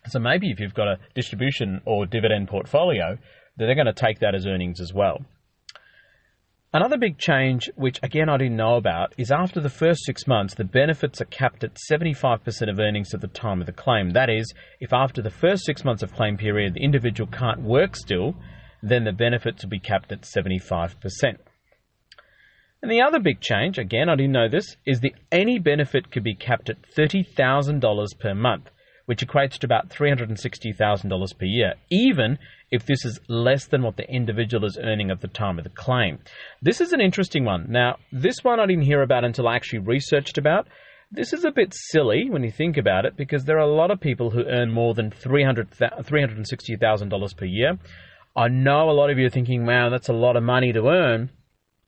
So 0.07 0.19
maybe 0.19 0.51
if 0.51 0.59
you've 0.59 0.73
got 0.73 0.87
a 0.87 0.99
distribution 1.13 1.81
or 1.85 2.05
dividend 2.05 2.47
portfolio, 2.47 3.17
they're 3.57 3.75
going 3.75 3.87
to 3.87 3.93
take 3.93 4.19
that 4.19 4.35
as 4.35 4.45
earnings 4.45 4.79
as 4.79 4.93
well. 4.93 5.25
Another 6.73 6.97
big 6.97 7.17
change, 7.17 7.69
which 7.75 8.01
again 8.03 8.27
I 8.27 8.35
didn't 8.35 8.57
know 8.57 8.75
about, 8.75 9.13
is 9.17 9.31
after 9.31 9.61
the 9.61 9.69
first 9.69 10.03
six 10.03 10.27
months, 10.27 10.55
the 10.55 10.65
benefits 10.65 11.21
are 11.21 11.25
capped 11.25 11.63
at 11.63 11.77
75% 11.89 12.69
of 12.69 12.79
earnings 12.79 13.13
at 13.13 13.21
the 13.21 13.29
time 13.29 13.61
of 13.61 13.65
the 13.65 13.71
claim. 13.71 14.09
That 14.09 14.29
is, 14.29 14.53
if 14.81 14.91
after 14.91 15.21
the 15.21 15.29
first 15.29 15.63
six 15.63 15.85
months 15.85 16.03
of 16.03 16.13
claim 16.13 16.35
period 16.35 16.73
the 16.73 16.83
individual 16.83 17.31
can't 17.31 17.61
work 17.61 17.95
still, 17.95 18.35
then 18.83 19.05
the 19.05 19.13
benefits 19.13 19.63
will 19.63 19.69
be 19.69 19.79
capped 19.79 20.11
at 20.11 20.23
75%. 20.23 21.37
And 22.81 22.91
the 22.91 23.01
other 23.01 23.19
big 23.19 23.39
change, 23.39 23.77
again 23.77 24.09
I 24.09 24.15
didn't 24.15 24.33
know 24.33 24.49
this, 24.49 24.75
is 24.85 24.99
that 24.99 25.13
any 25.31 25.59
benefit 25.59 26.11
could 26.11 26.25
be 26.25 26.35
capped 26.35 26.69
at 26.69 26.81
$30,000 26.95 28.19
per 28.19 28.35
month 28.35 28.69
which 29.05 29.25
equates 29.25 29.57
to 29.59 29.67
about 29.67 29.89
$360,000 29.89 31.37
per 31.37 31.45
year, 31.45 31.75
even 31.89 32.37
if 32.71 32.85
this 32.85 33.03
is 33.05 33.19
less 33.27 33.67
than 33.67 33.83
what 33.83 33.97
the 33.97 34.09
individual 34.09 34.65
is 34.65 34.79
earning 34.81 35.11
at 35.11 35.19
the 35.21 35.27
time 35.27 35.57
of 35.57 35.63
the 35.63 35.69
claim. 35.69 36.19
This 36.61 36.79
is 36.81 36.91
an 36.93 37.01
interesting 37.01 37.45
one. 37.45 37.65
Now, 37.69 37.97
this 38.11 38.43
one 38.43 38.59
I 38.59 38.65
didn't 38.65 38.83
hear 38.83 39.01
about 39.01 39.23
until 39.23 39.47
I 39.47 39.55
actually 39.55 39.79
researched 39.79 40.37
about. 40.37 40.67
This 41.11 41.33
is 41.33 41.45
a 41.45 41.51
bit 41.51 41.73
silly 41.73 42.29
when 42.29 42.43
you 42.43 42.51
think 42.51 42.75
about 42.77 43.05
it 43.05 43.15
because 43.15 43.45
there 43.45 43.57
are 43.57 43.69
a 43.69 43.73
lot 43.73 43.91
of 43.91 44.01
people 44.01 44.31
who 44.31 44.43
earn 44.45 44.71
more 44.71 44.95
than 44.95 45.11
$360,000 45.11 47.37
per 47.37 47.45
year. 47.45 47.77
I 48.35 48.47
know 48.49 48.89
a 48.89 48.91
lot 48.91 49.11
of 49.11 49.17
you 49.17 49.27
are 49.27 49.29
thinking, 49.29 49.65
wow, 49.65 49.87
that's 49.89 50.09
a 50.09 50.13
lot 50.13 50.35
of 50.35 50.43
money 50.43 50.73
to 50.73 50.87
earn. 50.87 51.29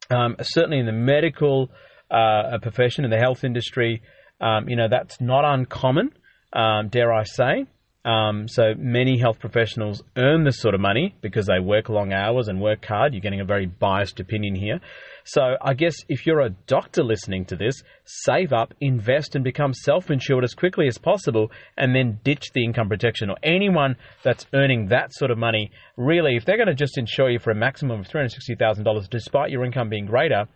Um, 0.10 0.38
certainly 0.42 0.80
in 0.80 0.86
the 0.86 0.94
medical 0.94 1.70
uh, 2.10 2.58
profession, 2.62 3.04
in 3.04 3.12
the 3.12 3.18
health 3.18 3.44
industry, 3.44 4.02
um, 4.40 4.70
you 4.70 4.76
know, 4.76 4.88
that's 4.88 5.20
not 5.20 5.44
uncommon 5.44 6.12
um, 6.54 6.90
dare 6.90 7.14
I 7.14 7.24
say. 7.24 7.66
Um, 8.06 8.48
so 8.48 8.74
many 8.78 9.18
health 9.18 9.38
professionals 9.40 10.02
earn 10.16 10.46
this 10.46 10.62
sort 10.62 10.74
of 10.74 10.80
money 10.80 11.14
because 11.20 11.48
they 11.48 11.60
work 11.60 11.90
long 11.90 12.14
hours 12.14 12.48
and 12.48 12.62
work 12.62 12.86
hard. 12.86 13.14
You're 13.14 13.22
getting 13.22 13.42
a 13.42 13.46
very 13.46 13.66
biased 13.66 14.22
opinion 14.22 14.56
here. 14.56 14.80
So 15.26 15.58
I 15.62 15.74
guess 15.74 15.94
if 16.08 16.26
you're 16.26 16.40
a 16.40 16.52
doctor 16.68 17.04
listening 17.04 17.44
to 17.48 17.58
this, 17.58 17.84
save 18.06 18.54
up, 18.54 18.74
invest, 18.80 19.36
and 19.36 19.44
become 19.44 19.74
self-insured 19.74 20.46
as 20.46 20.54
quickly 20.54 20.88
as 20.88 20.98
possible, 20.98 21.52
and 21.76 21.94
then 21.94 22.22
ditch 22.24 22.54
the 22.54 22.64
income 22.64 22.88
protection. 22.88 23.30
Or 23.30 23.36
anyone 23.44 23.98
that's 24.24 24.46
earning 24.54 24.88
that 24.88 25.14
sort 25.14 25.30
of 25.30 25.38
money, 25.38 25.70
really, 25.98 26.38
if 26.38 26.46
they're 26.46 26.56
going 26.56 26.68
to 26.68 26.74
just 26.74 26.98
insure 26.98 27.30
you 27.30 27.40
for 27.40 27.52
a 27.52 27.56
maximum 27.56 28.00
of 28.00 28.08
$360,000 28.08 29.10
despite 29.10 29.52
your 29.52 29.66
income 29.66 29.90
being 29.90 30.06
greater, 30.06 30.48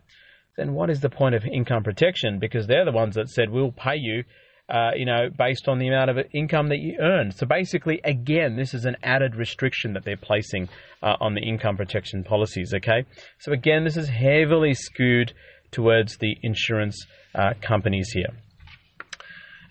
then 0.55 0.73
what 0.73 0.89
is 0.89 1.01
the 1.01 1.09
point 1.09 1.35
of 1.35 1.43
income 1.43 1.83
protection? 1.83 2.39
Because 2.39 2.65
they're 2.65 2.85
the 2.85 2.93
ones 2.93 3.15
that 3.15 3.27
said 3.27 3.49
we'll 3.49 3.73
pay 3.73 3.97
you 3.97 4.23
uh, 4.71 4.91
you 4.95 5.05
know, 5.05 5.29
based 5.37 5.67
on 5.67 5.79
the 5.79 5.87
amount 5.87 6.09
of 6.09 6.17
income 6.33 6.69
that 6.69 6.79
you 6.79 6.97
earn. 6.99 7.31
So 7.31 7.45
basically, 7.45 7.99
again, 8.05 8.55
this 8.55 8.73
is 8.73 8.85
an 8.85 8.95
added 9.03 9.35
restriction 9.35 9.93
that 9.93 10.05
they're 10.05 10.15
placing 10.15 10.69
uh, 11.03 11.17
on 11.19 11.33
the 11.33 11.41
income 11.41 11.75
protection 11.75 12.23
policies. 12.23 12.73
Okay, 12.73 13.03
so 13.39 13.51
again, 13.51 13.83
this 13.83 13.97
is 13.97 14.07
heavily 14.07 14.73
skewed 14.73 15.33
towards 15.71 16.17
the 16.17 16.37
insurance 16.41 17.05
uh, 17.35 17.53
companies 17.61 18.11
here. 18.13 18.29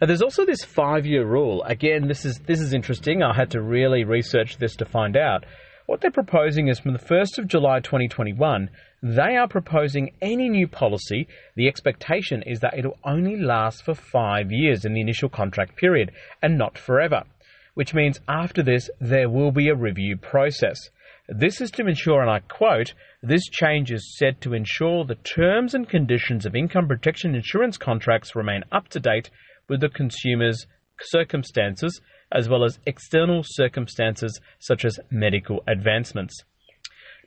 Now, 0.01 0.07
there's 0.07 0.23
also 0.23 0.45
this 0.45 0.65
five-year 0.65 1.27
rule. 1.27 1.63
Again, 1.63 2.07
this 2.07 2.27
is 2.27 2.39
this 2.47 2.61
is 2.61 2.75
interesting. 2.75 3.23
I 3.23 3.35
had 3.35 3.51
to 3.53 3.63
really 3.63 4.05
research 4.05 4.59
this 4.59 4.77
to 4.77 4.85
find 4.85 5.17
out. 5.17 5.45
What 5.87 6.03
they're 6.03 6.11
proposing 6.11 6.69
is 6.69 6.79
from 6.79 6.93
the 6.93 6.99
1st 6.99 7.39
of 7.39 7.49
July 7.49 7.81
2021, 7.81 8.71
they 9.03 9.37
are 9.37 9.49
proposing 9.49 10.13
any 10.21 10.49
new 10.49 10.69
policy. 10.69 11.27
The 11.57 11.69
expectation 11.69 12.43
is 12.43 12.61
that 12.61 12.77
it'll 12.77 12.99
only 13.05 13.37
last 13.37 13.85
for 13.85 13.95
five 13.95 14.53
years 14.53 14.85
in 14.85 14.93
the 14.93 15.01
initial 15.01 15.29
contract 15.29 15.77
period 15.77 16.13
and 16.43 16.59
not 16.59 16.77
forever, 16.77 17.25
which 17.75 17.95
means 17.95 18.21
after 18.29 18.63
this, 18.63 18.91
there 19.01 19.31
will 19.31 19.53
be 19.53 19.69
a 19.69 19.75
review 19.75 20.17
process. 20.17 20.91
This 21.29 21.61
is 21.61 21.71
to 21.73 21.87
ensure, 21.87 22.21
and 22.21 22.31
I 22.31 22.41
quote, 22.41 22.93
this 23.23 23.49
change 23.49 23.91
is 23.93 24.17
said 24.19 24.41
to 24.41 24.53
ensure 24.53 25.05
the 25.05 25.15
terms 25.15 25.75
and 25.75 25.89
conditions 25.89 26.45
of 26.45 26.57
income 26.57 26.89
protection 26.89 27.35
insurance 27.35 27.79
contracts 27.79 28.35
remain 28.35 28.65
up 28.73 28.89
to 28.89 29.01
date 29.01 29.31
with 29.69 29.81
the 29.81 29.89
consumer's 29.89 30.67
circumstances 31.01 32.01
as 32.33 32.49
well 32.49 32.65
as 32.65 32.79
external 32.85 33.43
circumstances 33.45 34.41
such 34.59 34.85
as 34.85 35.01
medical 35.11 35.63
advancements. 35.67 36.45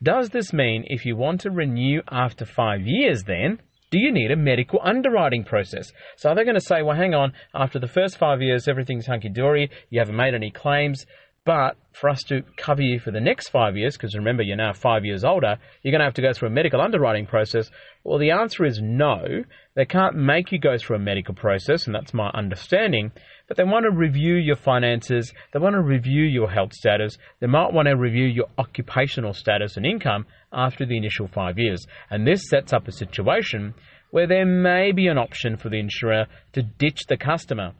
Does 0.04 0.30
this 0.30 0.52
mean 0.52 0.84
if 0.88 1.06
you 1.06 1.16
want 1.16 1.42
to 1.42 1.52
renew 1.52 2.02
after 2.12 2.46
five 2.46 2.82
years, 2.84 3.24
then 3.24 3.62
do 3.90 4.00
you 4.00 4.12
need 4.12 4.32
a 4.32 4.36
medical 4.36 4.82
underwriting 4.84 5.46
process? 5.46 5.94
So 6.18 6.30
they're 6.30 6.38
they 6.38 6.44
going 6.44 6.56
to 6.56 6.62
say, 6.62 6.82
well, 6.82 6.98
hang 6.98 7.14
on, 7.14 7.32
after 7.56 7.80
the 7.80 7.88
first 7.88 8.18
five 8.18 8.42
years, 8.42 8.68
everything's 8.68 9.08
hunky 9.08 9.30
dory, 9.30 9.70
you 9.90 10.00
haven't 10.00 10.18
made 10.18 10.34
any 10.34 10.52
claims, 10.52 11.06
but 11.46 11.78
for 11.94 12.10
us 12.10 12.22
to 12.24 12.42
cover 12.58 12.82
you 12.82 13.00
for 13.00 13.12
the 13.12 13.22
next 13.22 13.50
five 13.50 13.78
years, 13.78 13.96
because 13.96 14.16
remember 14.16 14.44
you're 14.44 14.58
now 14.58 14.74
five 14.74 15.06
years 15.06 15.24
older, 15.24 15.58
you're 15.82 15.92
going 15.92 16.00
to 16.00 16.06
have 16.06 16.16
to 16.16 16.22
go 16.22 16.34
through 16.34 16.50
a 16.50 16.52
medical 16.52 16.82
underwriting 16.82 17.26
process. 17.26 17.70
Well, 18.04 18.20
the 18.20 18.32
answer 18.32 18.66
is 18.66 18.82
no. 18.82 19.44
They 19.76 19.86
can't 19.86 20.16
make 20.16 20.52
you 20.52 20.60
go 20.60 20.78
through 20.78 20.98
a 20.98 21.00
medical 21.00 21.36
process, 21.36 21.86
and 21.86 21.96
that's 21.96 22.14
my 22.14 22.30
understanding. 22.34 23.12
But 23.54 23.66
they 23.66 23.72
want 23.72 23.84
to 23.84 23.92
review 23.92 24.34
your 24.34 24.56
finances. 24.56 25.32
They 25.52 25.60
want 25.60 25.76
to 25.76 25.82
review 25.84 26.24
your 26.24 26.50
health 26.50 26.74
status. 26.74 27.20
They 27.40 27.46
might 27.46 27.72
want 27.72 27.88
to 27.88 27.96
review 27.96 28.26
your 28.26 28.48
occupational 28.58 29.36
status 29.36 29.78
and 29.78 29.86
income 29.86 30.26
after 30.52 30.88
the 30.88 30.98
initial 30.98 31.28
five 31.28 31.60
years. 31.60 31.86
And 32.10 32.26
this 32.26 32.50
sets 32.50 32.74
up 32.74 32.88
a 32.88 32.92
situation 32.92 33.76
where 34.10 34.26
there 34.26 34.48
may 34.48 34.92
be 34.92 35.06
an 35.06 35.20
option 35.20 35.56
for 35.56 35.70
the 35.70 35.78
insurer 35.78 36.26
to 36.54 36.64
ditch 36.64 37.02
the 37.08 37.16
customer 37.16 37.74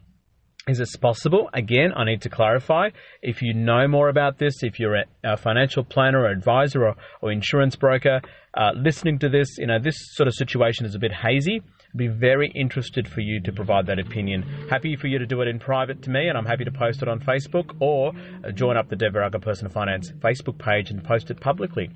is 0.66 0.78
this 0.78 0.96
possible? 0.96 1.50
Again, 1.52 1.92
I 1.94 2.04
need 2.04 2.22
to 2.22 2.30
clarify. 2.30 2.88
If 3.20 3.42
you 3.42 3.52
know 3.52 3.86
more 3.86 4.08
about 4.08 4.38
this, 4.38 4.62
if 4.62 4.80
you're 4.80 5.02
a 5.22 5.36
financial 5.36 5.84
planner 5.84 6.20
or 6.20 6.30
advisor 6.30 6.86
or, 6.86 6.96
or 7.20 7.30
insurance 7.30 7.76
broker 7.76 8.22
uh, 8.54 8.70
listening 8.74 9.18
to 9.18 9.28
this, 9.28 9.58
you 9.58 9.66
know, 9.66 9.78
this 9.78 9.96
sort 10.12 10.26
of 10.26 10.34
situation 10.34 10.86
is 10.86 10.94
a 10.94 10.98
bit 10.98 11.12
hazy. 11.12 11.60
I'd 11.60 11.98
be 11.98 12.08
very 12.08 12.50
interested 12.54 13.06
for 13.06 13.20
you 13.20 13.40
to 13.42 13.52
provide 13.52 13.86
that 13.86 13.98
opinion. 13.98 14.42
Happy 14.70 14.96
for 14.96 15.06
you 15.06 15.18
to 15.18 15.26
do 15.26 15.42
it 15.42 15.48
in 15.48 15.58
private 15.58 16.02
to 16.02 16.10
me, 16.10 16.28
and 16.28 16.38
I'm 16.38 16.46
happy 16.46 16.64
to 16.64 16.72
post 16.72 17.02
it 17.02 17.08
on 17.08 17.20
Facebook 17.20 17.76
or 17.80 18.12
uh, 18.44 18.50
join 18.52 18.76
up 18.76 18.88
the 18.88 18.96
Dev 18.96 19.12
Viraga 19.12 19.42
Personal 19.42 19.72
Finance 19.72 20.12
Facebook 20.20 20.58
page 20.58 20.90
and 20.90 21.04
post 21.04 21.30
it 21.30 21.40
publicly. 21.40 21.90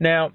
Now, 0.00 0.30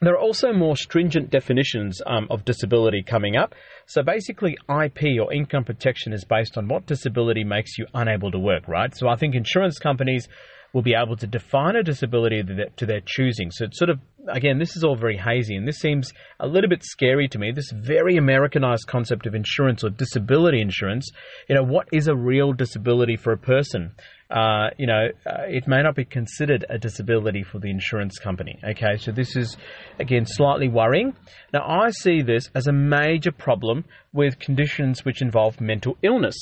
there 0.00 0.14
are 0.14 0.18
also 0.18 0.52
more 0.52 0.76
stringent 0.76 1.28
definitions 1.30 2.00
um, 2.06 2.26
of 2.30 2.44
disability 2.46 3.02
coming 3.02 3.36
up. 3.36 3.54
So 3.86 4.02
basically, 4.02 4.56
IP 4.68 5.20
or 5.20 5.32
income 5.32 5.64
protection 5.64 6.14
is 6.14 6.24
based 6.24 6.56
on 6.56 6.68
what 6.68 6.86
disability 6.86 7.44
makes 7.44 7.76
you 7.76 7.86
unable 7.92 8.30
to 8.30 8.38
work, 8.38 8.66
right? 8.66 8.94
So 8.96 9.08
I 9.08 9.16
think 9.16 9.34
insurance 9.34 9.78
companies 9.78 10.26
will 10.72 10.82
be 10.82 10.94
able 10.94 11.16
to 11.16 11.26
define 11.26 11.76
a 11.76 11.82
disability 11.82 12.42
to 12.76 12.86
their 12.86 13.00
choosing. 13.04 13.50
So 13.50 13.64
it's 13.64 13.78
sort 13.78 13.90
of, 13.90 13.98
again, 14.28 14.58
this 14.58 14.76
is 14.76 14.84
all 14.84 14.96
very 14.96 15.16
hazy 15.16 15.56
and 15.56 15.66
this 15.66 15.78
seems 15.78 16.12
a 16.38 16.46
little 16.46 16.70
bit 16.70 16.84
scary 16.84 17.28
to 17.28 17.38
me. 17.38 17.52
This 17.52 17.72
very 17.74 18.16
Americanized 18.16 18.86
concept 18.86 19.26
of 19.26 19.34
insurance 19.34 19.82
or 19.82 19.90
disability 19.90 20.60
insurance. 20.60 21.10
You 21.48 21.56
know, 21.56 21.64
what 21.64 21.88
is 21.92 22.08
a 22.08 22.14
real 22.14 22.52
disability 22.52 23.16
for 23.16 23.32
a 23.32 23.38
person? 23.38 23.92
Uh, 24.30 24.70
you 24.78 24.86
know, 24.86 25.08
uh, 25.26 25.42
it 25.48 25.66
may 25.66 25.82
not 25.82 25.96
be 25.96 26.04
considered 26.04 26.64
a 26.70 26.78
disability 26.78 27.42
for 27.42 27.58
the 27.58 27.68
insurance 27.68 28.16
company. 28.18 28.60
Okay, 28.62 28.96
so 28.96 29.10
this 29.10 29.34
is 29.34 29.56
again 29.98 30.24
slightly 30.24 30.68
worrying. 30.68 31.16
Now, 31.52 31.66
I 31.66 31.90
see 31.90 32.22
this 32.22 32.48
as 32.54 32.68
a 32.68 32.72
major 32.72 33.32
problem 33.32 33.84
with 34.12 34.38
conditions 34.38 35.04
which 35.04 35.20
involve 35.20 35.60
mental 35.60 35.96
illness 36.02 36.36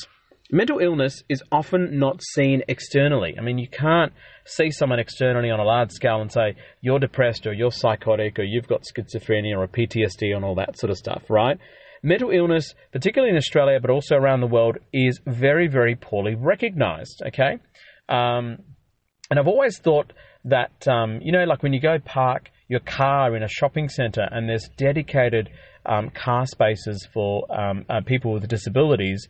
mental 0.50 0.78
illness 0.78 1.22
is 1.28 1.42
often 1.52 1.98
not 1.98 2.22
seen 2.22 2.62
externally. 2.68 3.34
I 3.38 3.42
mean, 3.42 3.58
you 3.58 3.68
can't 3.68 4.12
see 4.46 4.70
someone 4.70 4.98
externally 4.98 5.50
on 5.50 5.60
a 5.60 5.64
large 5.64 5.90
scale 5.90 6.20
and 6.20 6.32
say, 6.32 6.56
you're 6.80 6.98
depressed 6.98 7.46
or 7.46 7.52
you're 7.52 7.70
psychotic 7.70 8.38
or 8.38 8.44
you've 8.44 8.68
got 8.68 8.82
schizophrenia 8.82 9.56
or 9.56 9.68
PTSD 9.68 10.34
and 10.34 10.44
all 10.44 10.54
that 10.54 10.78
sort 10.78 10.90
of 10.90 10.96
stuff, 10.96 11.24
right? 11.28 11.58
Mental 12.02 12.30
illness, 12.30 12.74
particularly 12.92 13.30
in 13.30 13.36
Australia, 13.36 13.78
but 13.80 13.90
also 13.90 14.14
around 14.14 14.40
the 14.40 14.46
world, 14.46 14.78
is 14.92 15.20
very, 15.26 15.68
very 15.68 15.96
poorly 15.96 16.34
recognized, 16.34 17.22
okay? 17.26 17.58
Um, 18.08 18.58
and 19.30 19.38
I've 19.38 19.48
always 19.48 19.78
thought 19.78 20.12
that, 20.44 20.86
um, 20.88 21.20
you 21.22 21.32
know, 21.32 21.44
like 21.44 21.62
when 21.62 21.72
you 21.72 21.80
go 21.80 21.98
park 21.98 22.50
your 22.68 22.80
car 22.80 23.36
in 23.36 23.42
a 23.42 23.48
shopping 23.48 23.88
center 23.88 24.26
and 24.30 24.48
there's 24.48 24.68
dedicated 24.76 25.50
um, 25.84 26.10
car 26.10 26.46
spaces 26.46 27.06
for 27.12 27.50
um, 27.52 27.84
uh, 27.88 28.00
people 28.04 28.32
with 28.32 28.46
disabilities, 28.46 29.28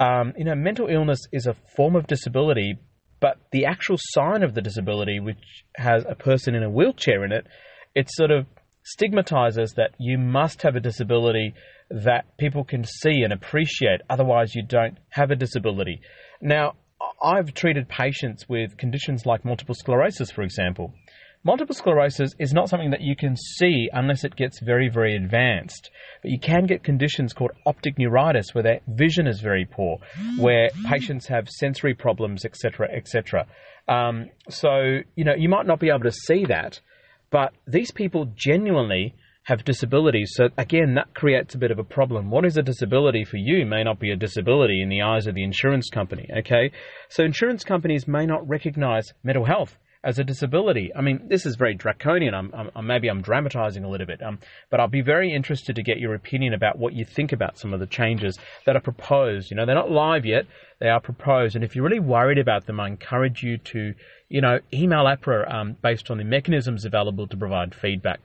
um, 0.00 0.32
you 0.36 0.44
know, 0.44 0.54
mental 0.54 0.88
illness 0.88 1.20
is 1.32 1.46
a 1.46 1.56
form 1.76 1.96
of 1.96 2.06
disability, 2.06 2.78
but 3.20 3.38
the 3.52 3.66
actual 3.66 3.96
sign 3.98 4.42
of 4.42 4.54
the 4.54 4.62
disability, 4.62 5.18
which 5.20 5.64
has 5.76 6.04
a 6.08 6.14
person 6.14 6.54
in 6.54 6.62
a 6.62 6.70
wheelchair 6.70 7.24
in 7.24 7.32
it, 7.32 7.46
it 7.94 8.08
sort 8.10 8.30
of 8.30 8.46
stigmatizes 8.84 9.74
that 9.76 9.90
you 9.98 10.16
must 10.16 10.62
have 10.62 10.76
a 10.76 10.80
disability 10.80 11.52
that 11.90 12.24
people 12.38 12.64
can 12.64 12.84
see 12.84 13.22
and 13.22 13.32
appreciate, 13.32 14.00
otherwise, 14.08 14.54
you 14.54 14.62
don't 14.62 14.98
have 15.10 15.30
a 15.30 15.36
disability. 15.36 16.00
Now, 16.40 16.74
I've 17.22 17.54
treated 17.54 17.88
patients 17.88 18.48
with 18.48 18.76
conditions 18.76 19.26
like 19.26 19.44
multiple 19.44 19.74
sclerosis, 19.74 20.30
for 20.30 20.42
example. 20.42 20.94
Multiple 21.44 21.74
sclerosis 21.74 22.34
is 22.38 22.52
not 22.52 22.68
something 22.68 22.90
that 22.90 23.00
you 23.00 23.14
can 23.14 23.36
see 23.36 23.88
unless 23.92 24.24
it 24.24 24.34
gets 24.34 24.60
very, 24.60 24.88
very 24.88 25.14
advanced. 25.14 25.90
But 26.22 26.32
you 26.32 26.38
can 26.38 26.66
get 26.66 26.82
conditions 26.82 27.32
called 27.32 27.52
optic 27.64 27.96
neuritis 27.96 28.54
where 28.54 28.64
their 28.64 28.80
vision 28.88 29.26
is 29.28 29.40
very 29.40 29.64
poor, 29.64 29.98
where 30.38 30.68
patients 30.88 31.28
have 31.28 31.48
sensory 31.48 31.94
problems, 31.94 32.44
etc., 32.44 32.88
etc. 32.94 33.46
Um, 33.86 34.30
so, 34.50 35.00
you 35.14 35.24
know, 35.24 35.34
you 35.36 35.48
might 35.48 35.66
not 35.66 35.80
be 35.80 35.90
able 35.90 36.00
to 36.00 36.12
see 36.12 36.44
that, 36.46 36.80
but 37.30 37.52
these 37.66 37.92
people 37.92 38.32
genuinely 38.34 39.14
have 39.44 39.64
disabilities. 39.64 40.32
So 40.34 40.48
again, 40.58 40.94
that 40.94 41.14
creates 41.14 41.54
a 41.54 41.58
bit 41.58 41.70
of 41.70 41.78
a 41.78 41.84
problem. 41.84 42.30
What 42.30 42.44
is 42.44 42.58
a 42.58 42.62
disability 42.62 43.24
for 43.24 43.38
you 43.38 43.64
may 43.64 43.84
not 43.84 43.98
be 43.98 44.10
a 44.10 44.16
disability 44.16 44.82
in 44.82 44.90
the 44.90 45.02
eyes 45.02 45.26
of 45.26 45.34
the 45.34 45.44
insurance 45.44 45.88
company. 45.88 46.28
Okay, 46.38 46.70
so 47.08 47.22
insurance 47.24 47.64
companies 47.64 48.06
may 48.06 48.26
not 48.26 48.46
recognize 48.46 49.12
mental 49.22 49.46
health 49.46 49.78
as 50.04 50.18
a 50.18 50.24
disability. 50.24 50.90
I 50.94 51.00
mean, 51.00 51.28
this 51.28 51.44
is 51.44 51.56
very 51.56 51.74
draconian. 51.74 52.34
I'm, 52.34 52.52
I'm, 52.74 52.86
maybe 52.86 53.08
I'm 53.08 53.20
dramatizing 53.20 53.84
a 53.84 53.88
little 53.88 54.06
bit, 54.06 54.22
um, 54.22 54.38
but 54.70 54.80
I'll 54.80 54.88
be 54.88 55.00
very 55.00 55.32
interested 55.32 55.76
to 55.76 55.82
get 55.82 55.98
your 55.98 56.14
opinion 56.14 56.54
about 56.54 56.78
what 56.78 56.92
you 56.92 57.04
think 57.04 57.32
about 57.32 57.58
some 57.58 57.74
of 57.74 57.80
the 57.80 57.86
changes 57.86 58.38
that 58.64 58.76
are 58.76 58.80
proposed. 58.80 59.50
You 59.50 59.56
know, 59.56 59.66
they're 59.66 59.74
not 59.74 59.90
live 59.90 60.24
yet; 60.24 60.46
they 60.78 60.88
are 60.88 61.00
proposed. 61.00 61.56
And 61.56 61.64
if 61.64 61.74
you're 61.74 61.84
really 61.84 62.00
worried 62.00 62.38
about 62.38 62.66
them, 62.66 62.78
I 62.80 62.86
encourage 62.86 63.42
you 63.42 63.58
to, 63.58 63.94
you 64.28 64.40
know, 64.40 64.60
email 64.72 65.04
APRA 65.04 65.52
um, 65.52 65.76
based 65.82 66.10
on 66.10 66.18
the 66.18 66.24
mechanisms 66.24 66.84
available 66.84 67.26
to 67.26 67.36
provide 67.36 67.74
feedback. 67.74 68.20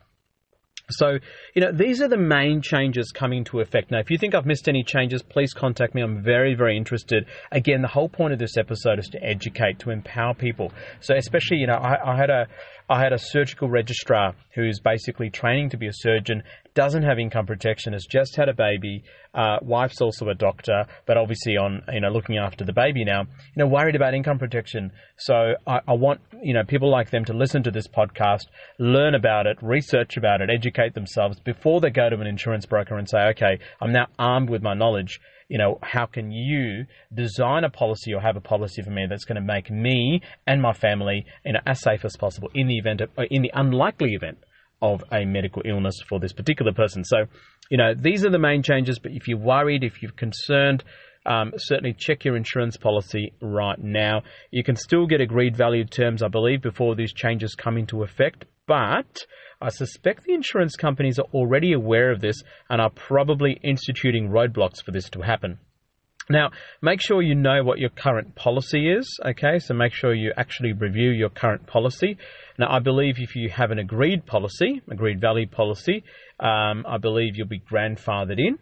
So, 0.90 1.18
you 1.56 1.62
know, 1.62 1.72
these 1.72 2.02
are 2.02 2.10
the 2.10 2.18
main 2.18 2.62
changes 2.62 3.12
coming 3.12 3.40
into 3.40 3.62
effect. 3.62 3.90
Now, 3.90 4.00
if 4.00 4.12
you 4.12 4.18
think 4.18 4.36
I've 4.36 4.46
missed 4.46 4.68
any 4.68 4.84
changes, 4.84 5.24
please 5.24 5.54
contact 5.54 5.96
me. 5.96 6.02
I'm 6.02 6.22
very, 6.22 6.56
very 6.56 6.76
interested. 6.76 7.26
Again, 7.52 7.82
the 7.82 7.88
whole 7.88 8.10
point 8.10 8.34
of 8.34 8.40
this 8.40 8.58
episode 8.58 9.00
is 9.00 9.08
to 9.10 9.24
educate, 9.24 9.80
to 9.80 9.92
empower 9.92 10.34
people. 10.34 10.74
So, 11.00 11.16
especially, 11.16 11.58
you 11.58 11.68
know, 11.68 11.76
I, 11.76 12.14
I 12.14 12.18
had 12.18 12.30
a 12.30 12.48
I 12.90 13.02
had 13.02 13.14
a 13.14 13.18
surgical 13.18 13.70
registrar 13.70 14.36
who's 14.56 14.80
basically 14.80 15.30
training 15.30 15.70
to 15.70 15.78
be 15.78 15.88
a 15.88 15.94
surgeon, 15.94 16.44
doesn't 16.74 17.04
have 17.04 17.20
income 17.20 17.46
protection, 17.46 17.94
has 17.94 18.06
just 18.10 18.36
had 18.36 18.50
a 18.50 18.54
baby. 18.54 19.04
Uh, 19.34 19.58
wife's 19.62 20.02
also 20.02 20.30
a 20.30 20.36
doctor, 20.36 20.86
but 21.06 21.18
obviously 21.18 21.56
on 21.58 21.82
you 21.92 22.02
know 22.02 22.10
looking 22.10 22.38
after 22.38 22.66
the 22.66 22.74
baby 22.74 23.04
now. 23.06 23.22
You 23.22 23.58
know, 23.64 23.68
worried 23.68 23.96
about 23.96 24.14
income 24.14 24.40
protection. 24.40 24.92
So 25.18 25.54
I, 25.66 25.80
I 25.88 25.94
want 25.94 26.22
you 26.42 26.54
know 26.54 26.64
people 26.64 26.90
like 26.90 27.10
them 27.12 27.26
to 27.26 27.34
listen 27.34 27.64
to 27.64 27.72
this 27.72 27.88
podcast, 27.88 28.46
learn 28.80 29.16
about 29.16 29.48
it, 29.48 29.58
research 29.62 30.18
about 30.18 30.42
it, 30.42 30.50
educate 30.50 30.94
themselves 30.94 31.40
before 31.40 31.80
they 31.82 31.90
go 31.90 32.10
to 32.10 32.20
an 32.20 32.28
insurance 32.28 32.66
broker 32.66 32.98
and 32.98 33.10
say, 33.10 33.20
okay, 33.30 33.60
I'm 33.82 33.92
now 33.92 34.08
armed 34.20 34.50
with 34.50 34.62
my 34.62 34.74
knowledge 34.74 35.20
you 35.50 35.58
know, 35.58 35.80
how 35.82 36.06
can 36.06 36.32
you 36.32 36.86
design 37.14 37.64
a 37.64 37.70
policy 37.70 38.14
or 38.14 38.22
have 38.22 38.36
a 38.36 38.42
policy 38.42 38.82
for 38.82 38.90
me 38.90 39.06
that's 39.10 39.26
going 39.26 39.36
to 39.36 39.42
make 39.42 39.70
me 39.70 40.22
and 40.48 40.62
my 40.62 40.74
family, 40.74 41.26
you 41.46 41.54
know, 41.54 41.60
as 41.66 41.82
safe 41.82 42.06
as 42.06 42.16
possible 42.16 42.50
in 42.54 42.68
the 42.68 42.78
event 42.78 43.02
of, 43.02 43.10
uh, 43.18 43.24
in 43.30 43.42
the 43.42 43.52
unlikely 43.54 44.14
event 44.14 44.38
of 44.82 45.04
a 45.12 45.26
medical 45.26 45.62
illness 45.66 45.96
for 46.08 46.20
this 46.20 46.34
particular 46.34 46.74
person. 46.74 47.04
So, 47.04 47.26
you 47.70 47.78
know, 47.78 47.94
these 47.98 48.26
are 48.26 48.30
the 48.30 48.40
main 48.40 48.64
changes. 48.64 49.00
But 49.00 49.14
if 49.14 49.28
you're 49.28 49.38
worried, 49.38 49.84
if 49.84 50.02
you're 50.02 50.12
concerned, 50.12 50.84
um, 51.26 51.54
certainly 51.56 51.96
check 51.98 52.26
your 52.26 52.36
insurance 52.36 52.76
policy 52.76 53.34
right 53.42 53.80
now. 53.80 54.24
You 54.52 54.64
can 54.64 54.76
still 54.76 55.08
get 55.08 55.22
agreed 55.22 55.56
value 55.56 55.86
terms, 55.86 56.22
I 56.22 56.28
believe, 56.28 56.62
before 56.62 56.96
these 56.96 57.14
changes 57.14 57.56
come 57.56 57.78
into 57.78 58.04
effect. 58.04 58.46
But 58.68 59.26
I 59.62 59.70
suspect 59.70 60.24
the 60.24 60.34
insurance 60.34 60.76
companies 60.76 61.20
are 61.20 61.28
already 61.34 61.74
aware 61.74 62.12
of 62.12 62.22
this 62.22 62.42
and 62.70 62.82
are 62.82 62.90
probably 62.90 63.60
instituting 63.64 64.30
roadblocks 64.30 64.84
for 64.84 64.92
this 64.92 65.10
to 65.12 65.22
happen. 65.22 65.60
Now, 66.30 66.52
make 66.82 67.02
sure 67.02 67.22
you 67.22 67.36
know 67.36 67.64
what 67.64 67.80
your 67.80 67.90
current 67.90 68.36
policy 68.36 68.90
is, 68.90 69.20
okay? 69.26 69.60
So 69.60 69.74
make 69.74 69.94
sure 69.94 70.14
you 70.14 70.32
actually 70.38 70.72
review 70.72 71.12
your 71.12 71.30
current 71.30 71.68
policy. 71.68 72.18
Now, 72.58 72.72
I 72.72 72.80
believe 72.80 73.16
if 73.20 73.36
you 73.36 73.50
have 73.50 73.72
an 73.72 73.80
agreed 73.80 74.26
policy, 74.26 74.82
agreed 74.90 75.20
value 75.20 75.48
policy, 75.48 76.04
um, 76.40 76.86
I 76.88 76.98
believe 76.98 77.36
you'll 77.36 77.48
be 77.48 77.60
grandfathered 77.60 78.40
in. 78.40 78.58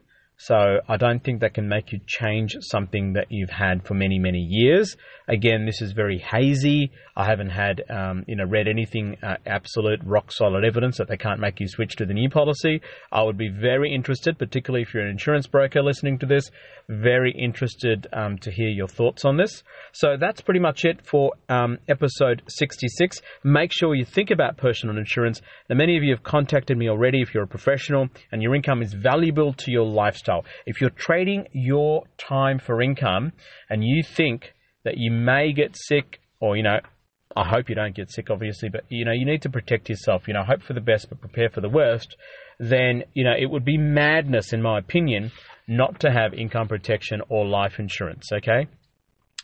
So 0.45 0.79
I 0.89 0.97
don't 0.97 1.23
think 1.23 1.41
that 1.41 1.53
can 1.53 1.69
make 1.69 1.91
you 1.91 1.99
change 2.07 2.55
something 2.61 3.13
that 3.13 3.27
you've 3.29 3.51
had 3.51 3.85
for 3.85 3.93
many, 3.93 4.17
many 4.17 4.39
years. 4.39 4.97
Again, 5.27 5.67
this 5.67 5.83
is 5.83 5.91
very 5.91 6.17
hazy. 6.17 6.91
I 7.15 7.25
haven't 7.25 7.51
had, 7.51 7.83
um, 7.91 8.23
you 8.27 8.35
know, 8.35 8.45
read 8.45 8.67
anything 8.67 9.17
uh, 9.21 9.35
absolute, 9.45 9.99
rock 10.03 10.31
solid 10.31 10.65
evidence 10.65 10.97
that 10.97 11.07
they 11.09 11.15
can't 11.15 11.39
make 11.39 11.59
you 11.59 11.67
switch 11.67 11.95
to 11.97 12.07
the 12.07 12.15
new 12.15 12.27
policy. 12.27 12.81
I 13.11 13.21
would 13.21 13.37
be 13.37 13.49
very 13.49 13.93
interested, 13.93 14.39
particularly 14.39 14.81
if 14.81 14.95
you're 14.95 15.03
an 15.03 15.11
insurance 15.11 15.45
broker 15.45 15.83
listening 15.83 16.17
to 16.17 16.25
this, 16.25 16.49
Very 16.91 17.31
interested 17.31 18.05
um, 18.11 18.37
to 18.39 18.51
hear 18.51 18.67
your 18.67 18.89
thoughts 18.89 19.23
on 19.23 19.37
this. 19.37 19.63
So 19.93 20.17
that's 20.19 20.41
pretty 20.41 20.59
much 20.59 20.83
it 20.83 20.99
for 21.05 21.31
um, 21.47 21.77
episode 21.87 22.41
66. 22.49 23.21
Make 23.45 23.71
sure 23.71 23.95
you 23.95 24.03
think 24.03 24.29
about 24.29 24.57
personal 24.57 24.97
insurance. 24.97 25.41
Now, 25.69 25.77
many 25.77 25.95
of 25.95 26.03
you 26.03 26.13
have 26.13 26.23
contacted 26.23 26.77
me 26.77 26.89
already 26.89 27.21
if 27.21 27.33
you're 27.33 27.45
a 27.45 27.47
professional 27.47 28.09
and 28.33 28.41
your 28.41 28.53
income 28.55 28.81
is 28.81 28.93
valuable 28.93 29.53
to 29.53 29.71
your 29.71 29.85
lifestyle. 29.85 30.43
If 30.65 30.81
you're 30.81 30.89
trading 30.89 31.47
your 31.53 32.03
time 32.17 32.59
for 32.59 32.81
income 32.81 33.31
and 33.69 33.85
you 33.85 34.03
think 34.03 34.53
that 34.83 34.97
you 34.97 35.11
may 35.11 35.53
get 35.53 35.77
sick 35.77 36.19
or, 36.41 36.57
you 36.57 36.63
know, 36.63 36.79
I 37.37 37.47
hope 37.47 37.69
you 37.69 37.75
don't 37.75 37.95
get 37.95 38.11
sick, 38.11 38.29
obviously, 38.29 38.67
but 38.67 38.83
you 38.89 39.05
know, 39.05 39.13
you 39.13 39.25
need 39.25 39.43
to 39.43 39.49
protect 39.49 39.87
yourself. 39.89 40.27
You 40.27 40.33
know, 40.33 40.43
hope 40.43 40.61
for 40.61 40.73
the 40.73 40.81
best, 40.81 41.07
but 41.07 41.21
prepare 41.21 41.49
for 41.49 41.61
the 41.61 41.69
worst. 41.69 42.17
Then, 42.59 43.03
you 43.13 43.23
know, 43.23 43.33
it 43.39 43.45
would 43.45 43.63
be 43.63 43.77
madness, 43.77 44.51
in 44.51 44.61
my 44.61 44.77
opinion, 44.77 45.31
not 45.67 45.99
to 46.01 46.11
have 46.11 46.33
income 46.33 46.67
protection 46.67 47.21
or 47.29 47.45
life 47.45 47.79
insurance, 47.79 48.31
okay? 48.31 48.67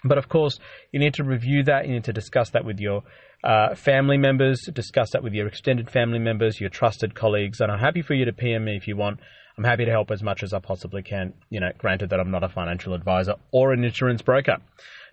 But 0.04 0.18
of 0.18 0.30
course, 0.30 0.60
you 0.92 1.00
need 1.00 1.16
to 1.16 1.24
review 1.24 1.64
that. 1.64 1.88
You 1.88 1.94
need 1.94 2.04
to 2.06 2.14
discuss 2.14 2.52
that 2.52 2.66
with 2.66 2.80
your 2.80 3.04
uh, 3.44 3.76
family 3.76 4.18
members, 4.18 4.62
discuss 4.74 5.12
that 5.12 5.24
with 5.24 5.34
your 5.34 5.48
extended 5.48 5.90
family 5.90 6.20
members, 6.20 6.60
your 6.60 6.70
trusted 6.70 7.16
colleagues. 7.16 7.60
And 7.60 7.72
I'm 7.72 7.80
happy 7.80 8.02
for 8.02 8.14
you 8.14 8.26
to 8.26 8.34
PM 8.34 8.66
me 8.66 8.76
if 8.76 8.88
you 8.88 8.96
want. 8.96 9.20
I'm 9.58 9.64
happy 9.64 9.86
to 9.86 9.92
help 9.92 10.12
as 10.12 10.22
much 10.22 10.44
as 10.44 10.54
I 10.54 10.60
possibly 10.60 11.02
can. 11.02 11.34
You 11.50 11.60
know, 11.60 11.72
granted 11.78 12.12
that 12.12 12.20
I'm 12.20 12.32
not 12.32 12.44
a 12.44 12.50
financial 12.50 12.94
advisor 12.94 13.36
or 13.52 13.74
an 13.74 13.84
insurance 13.84 14.22
broker. 14.22 14.58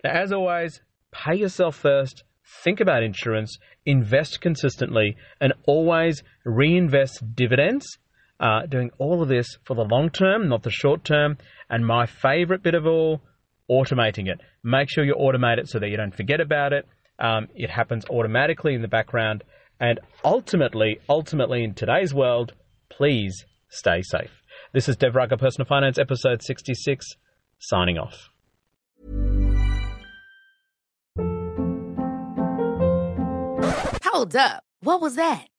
Now, 0.03 0.11
as 0.11 0.31
always, 0.31 0.81
pay 1.11 1.35
yourself 1.35 1.75
first. 1.75 2.23
Think 2.63 2.79
about 2.79 3.01
insurance, 3.01 3.57
invest 3.87 4.39
consistently, 4.39 5.17
and 5.41 5.53
always 5.65 6.21
reinvest 6.43 7.35
dividends 7.35 7.97
uh, 8.39 8.65
doing 8.65 8.91
all 8.97 9.21
of 9.21 9.29
this 9.29 9.57
for 9.63 9.75
the 9.75 9.83
long 9.83 10.09
term, 10.09 10.49
not 10.49 10.63
the 10.63 10.71
short 10.71 11.03
term. 11.03 11.37
And 11.69 11.85
my 11.85 12.05
favorite 12.05 12.63
bit 12.63 12.75
of 12.75 12.85
all, 12.85 13.21
automating 13.69 14.27
it. 14.27 14.39
Make 14.63 14.89
sure 14.89 15.03
you 15.03 15.15
automate 15.15 15.57
it 15.57 15.69
so 15.69 15.79
that 15.79 15.89
you 15.89 15.97
don't 15.97 16.15
forget 16.15 16.39
about 16.39 16.73
it. 16.73 16.87
Um, 17.19 17.47
it 17.55 17.69
happens 17.69 18.05
automatically 18.09 18.73
in 18.73 18.81
the 18.81 18.87
background. 18.87 19.43
And 19.79 19.99
ultimately, 20.23 20.99
ultimately, 21.09 21.63
in 21.63 21.73
today's 21.73 22.13
world, 22.13 22.53
please 22.89 23.45
stay 23.69 24.01
safe. 24.01 24.31
This 24.73 24.87
is 24.87 24.95
Dev 24.95 25.15
Raga 25.15 25.37
Personal 25.37 25.65
Finance, 25.65 25.97
episode 25.97 26.41
66, 26.43 27.05
signing 27.59 27.97
off. 27.97 28.29
Hold 34.03 34.35
up. 34.35 34.63
What 34.81 35.01
was 35.01 35.15
that? 35.15 35.47